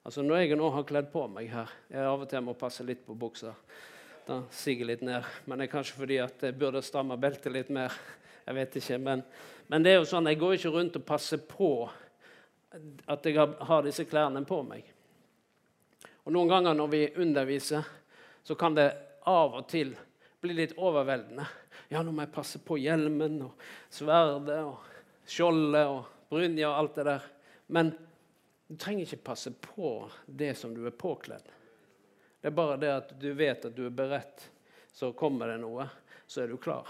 Altså 0.00 0.24
Når 0.24 0.40
jeg 0.40 0.56
nå 0.56 0.68
har 0.72 0.86
kledd 0.88 1.10
på 1.12 1.26
meg 1.28 1.50
her 1.52 1.72
Jeg 1.90 2.06
av 2.08 2.22
og 2.24 2.28
til 2.30 2.40
må 2.40 2.54
passe 2.56 2.84
litt 2.88 3.02
på 3.04 3.12
buksa. 3.20 3.52
Da 4.26 4.42
siger 4.50 4.88
litt 4.90 5.02
ned. 5.06 5.24
Men 5.44 5.58
det 5.58 5.68
er 5.68 5.72
kanskje 5.72 5.98
fordi 5.98 6.18
at 6.22 6.42
jeg 6.44 6.58
burde 6.58 6.82
stramme 6.84 7.16
beltet 7.20 7.52
litt 7.54 7.70
mer. 7.72 7.94
Jeg 8.46 8.56
vet 8.56 8.76
ikke. 8.80 8.98
Men, 8.98 9.22
men, 9.68 9.84
det 9.84 9.92
er 9.92 10.00
jo 10.00 10.08
sånn, 10.10 10.28
jeg 10.30 10.40
går 10.40 10.56
ikke 10.56 10.72
rundt 10.74 10.98
og 11.00 11.06
passer 11.08 11.42
på 11.48 11.72
at 13.10 13.26
jeg 13.26 13.48
har 13.66 13.86
disse 13.86 14.06
klærne 14.06 14.42
på 14.46 14.60
meg. 14.66 14.86
Og 16.24 16.34
Noen 16.34 16.50
ganger 16.50 16.76
når 16.76 16.92
vi 16.92 17.02
underviser, 17.22 17.86
så 18.44 18.54
kan 18.58 18.76
det 18.76 18.90
av 19.28 19.56
og 19.58 19.66
til 19.70 19.94
bli 20.40 20.54
litt 20.56 20.76
overveldende. 20.78 21.46
Ja, 21.90 22.04
nå 22.04 22.14
må 22.14 22.24
jeg 22.24 22.34
passe 22.34 22.60
på 22.62 22.78
hjelmen 22.80 23.40
og 23.48 23.64
sverdet 23.92 24.60
og 24.62 24.84
skjoldet 25.28 25.90
og 25.90 26.30
brynja 26.30 26.70
og 26.70 26.76
alt 26.78 27.00
det 27.00 27.06
der. 27.08 27.26
Men 27.74 27.92
du 28.70 28.76
trenger 28.78 29.06
ikke 29.06 29.30
passe 29.32 29.50
på 29.50 29.94
det 30.26 30.52
som 30.58 30.74
du 30.74 30.84
er 30.86 30.94
påkledd. 30.94 31.48
Det 32.40 32.48
er 32.48 32.56
bare 32.56 32.76
det 32.80 32.90
at 32.92 33.14
du 33.20 33.32
vet 33.36 33.64
at 33.64 33.76
du 33.76 33.84
er 33.86 33.94
beredt. 33.94 34.50
Så 34.92 35.12
kommer 35.12 35.48
det 35.48 35.60
noe, 35.62 35.86
så 36.26 36.42
er 36.42 36.48
du 36.48 36.56
klar. 36.56 36.88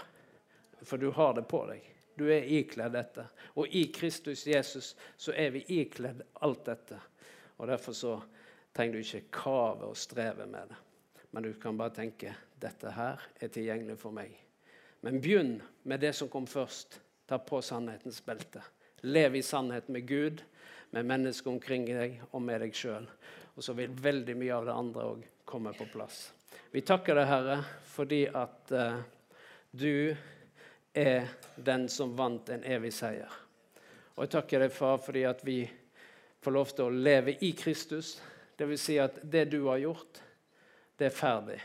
For 0.81 0.97
du 0.97 1.11
har 1.11 1.33
det 1.37 1.43
på 1.51 1.65
deg. 1.69 1.83
Du 2.15 2.27
er 2.31 2.47
ikledd 2.47 2.95
dette. 2.95 3.25
Og 3.59 3.67
i 3.67 3.85
Kristus 3.93 4.45
Jesus 4.47 4.93
så 5.17 5.33
er 5.35 5.51
vi 5.55 5.65
ikledd 5.81 6.23
alt 6.45 6.63
dette. 6.65 6.99
Og 7.57 7.67
Derfor 7.67 7.93
så 7.93 8.15
trenger 8.73 8.97
du 8.97 9.03
ikke 9.03 9.41
kave 9.43 9.91
og 9.91 9.97
streve 9.97 10.47
med 10.49 10.71
det. 10.71 10.79
Men 11.31 11.43
du 11.43 11.53
kan 11.59 11.77
bare 11.77 11.95
tenke 11.95 12.33
dette 12.59 12.91
her 12.95 13.21
er 13.39 13.51
tilgjengelig 13.51 13.97
for 13.99 14.15
meg. 14.15 14.33
Men 15.01 15.21
begynn 15.21 15.55
med 15.83 16.01
det 16.03 16.13
som 16.17 16.29
kom 16.29 16.47
først. 16.47 16.99
Ta 17.27 17.39
på 17.39 17.61
sannhetens 17.63 18.19
belte. 18.25 18.63
Lev 19.01 19.35
i 19.35 19.43
sannhet 19.45 19.87
med 19.89 20.07
Gud 20.07 20.43
med 20.91 21.07
mennesker 21.07 21.51
omkring 21.51 21.85
deg 21.87 22.19
og 22.31 22.41
med 22.43 22.61
deg 22.61 22.75
sjøl. 22.75 23.07
Og 23.55 23.63
så 23.63 23.75
vil 23.77 23.93
veldig 23.95 24.35
mye 24.37 24.57
av 24.57 24.67
det 24.67 24.75
andre 24.75 25.05
òg 25.13 25.29
komme 25.51 25.73
på 25.75 25.85
plass. 25.91 26.29
Vi 26.71 26.81
takker 26.87 27.17
deg, 27.19 27.27
Herre, 27.27 27.57
fordi 27.91 28.21
at 28.31 28.71
uh, 28.71 29.01
du 29.71 30.15
er 30.95 31.27
den 31.55 31.89
som 31.91 32.15
vant 32.15 32.47
en 32.49 32.63
evig 32.63 32.93
seier. 32.95 33.33
Og 34.15 34.23
jeg 34.23 34.31
takker 34.37 34.63
deg, 34.63 34.71
Far, 34.71 35.01
fordi 35.03 35.25
at 35.27 35.43
vi 35.43 35.59
får 36.41 36.55
lov 36.55 36.71
til 36.71 36.87
å 36.87 37.03
leve 37.09 37.35
i 37.43 37.51
Kristus. 37.57 38.15
Det 38.55 38.67
vil 38.69 38.79
Si 38.79 38.95
at 39.03 39.19
det 39.23 39.49
du 39.51 39.65
har 39.67 39.81
gjort, 39.83 40.21
det 40.95 41.09
er 41.09 41.15
ferdig. 41.15 41.59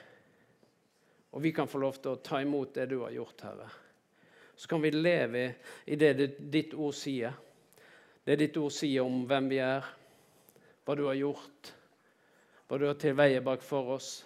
Og 1.36 1.42
vi 1.44 1.52
kan 1.52 1.68
få 1.68 1.78
lov 1.82 1.98
til 2.00 2.14
å 2.16 2.22
ta 2.24 2.40
imot 2.42 2.74
det 2.74 2.88
du 2.90 3.00
har 3.04 3.14
gjort, 3.14 3.46
Herre. 3.46 3.70
Så 4.56 4.70
kan 4.70 4.82
vi 4.82 4.90
leve 4.90 5.46
i 5.84 5.98
det 6.00 6.14
ditt 6.38 6.74
ord 6.74 6.94
sier. 6.96 7.34
Det 8.24 8.38
ditt 8.40 8.56
ord 8.56 8.72
sier 8.72 9.04
om 9.04 9.26
hvem 9.28 9.50
vi 9.52 9.58
er, 9.60 9.84
hva 10.86 10.96
du 10.96 11.04
har 11.06 11.18
gjort, 11.18 11.74
hva 12.66 12.78
du 12.78 12.86
har 12.88 12.98
til 12.98 13.14
veie 13.14 13.40
bak 13.44 13.62
for 13.62 13.94
oss, 13.96 14.24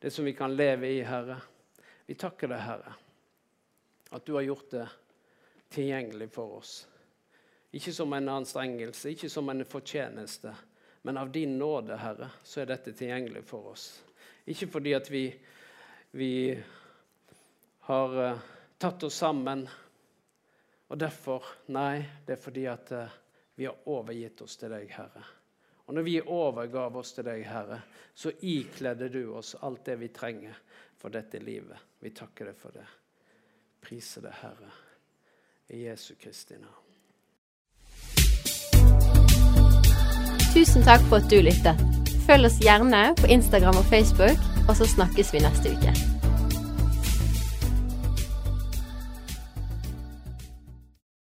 det 0.00 0.10
som 0.10 0.24
vi 0.24 0.32
kan 0.32 0.54
leve 0.56 0.88
i, 0.88 1.02
Herre. 1.04 1.36
Vi 2.06 2.16
takker 2.16 2.48
deg, 2.48 2.62
Herre, 2.64 2.94
at 4.10 4.24
du 4.24 4.34
har 4.38 4.46
gjort 4.46 4.70
det 4.72 4.86
tilgjengelig 5.74 6.30
for 6.32 6.60
oss. 6.62 6.78
Ikke 7.76 7.92
som 7.92 8.12
en 8.16 8.30
anstrengelse, 8.32 9.12
ikke 9.12 9.28
som 9.28 9.50
en 9.52 9.64
fortjeneste, 9.68 10.54
men 11.04 11.20
av 11.20 11.32
din 11.32 11.58
nåde, 11.58 11.98
Herre, 12.00 12.30
så 12.42 12.62
er 12.62 12.70
dette 12.72 12.94
tilgjengelig 12.96 13.44
for 13.44 13.74
oss. 13.74 13.90
Ikke 14.48 14.70
fordi 14.72 14.94
at 14.96 15.10
vi, 15.12 15.26
vi 16.16 16.32
har 17.90 18.16
uh, 18.16 18.46
tatt 18.80 19.04
oss 19.04 19.20
sammen 19.20 19.66
og 20.88 20.96
derfor 20.96 21.44
Nei, 21.76 22.00
det 22.24 22.38
er 22.38 22.40
fordi 22.40 22.64
at 22.70 22.92
uh, 22.96 23.18
vi 23.60 23.68
har 23.68 23.88
overgitt 23.92 24.40
oss 24.40 24.56
til 24.56 24.72
deg, 24.72 24.88
Herre. 24.96 25.37
Og 25.88 25.94
når 25.94 26.02
vi 26.04 26.18
overgav 26.20 26.96
oss 27.00 27.14
til 27.16 27.24
deg, 27.24 27.46
Herre, 27.48 27.80
så 28.14 28.32
ikledde 28.44 29.08
du 29.08 29.22
oss 29.38 29.54
alt 29.64 29.86
det 29.88 29.96
vi 30.02 30.10
trenger 30.12 30.58
for 31.00 31.08
dette 31.14 31.40
livet. 31.40 31.80
Vi 32.04 32.12
takker 32.12 32.50
deg 32.50 32.58
for 32.60 32.76
det. 32.76 32.84
Priser 33.80 34.26
det, 34.26 34.34
Herre. 34.42 34.68
I 35.72 35.86
Jesu 35.86 36.12
Kristi 36.20 36.60
navn. 36.60 36.84
Tusen 40.52 40.84
takk 40.84 41.04
for 41.08 41.22
at 41.22 41.32
du 41.32 41.40
lyttet. 41.40 41.80
Følg 42.28 42.50
oss 42.50 42.60
gjerne 42.60 43.02
på 43.16 43.32
Instagram 43.32 43.80
og 43.80 43.88
Facebook, 43.88 44.48
og 44.68 44.76
så 44.76 44.88
snakkes 44.92 45.32
vi 45.32 45.44
neste 45.44 45.72
uke. 45.72 46.17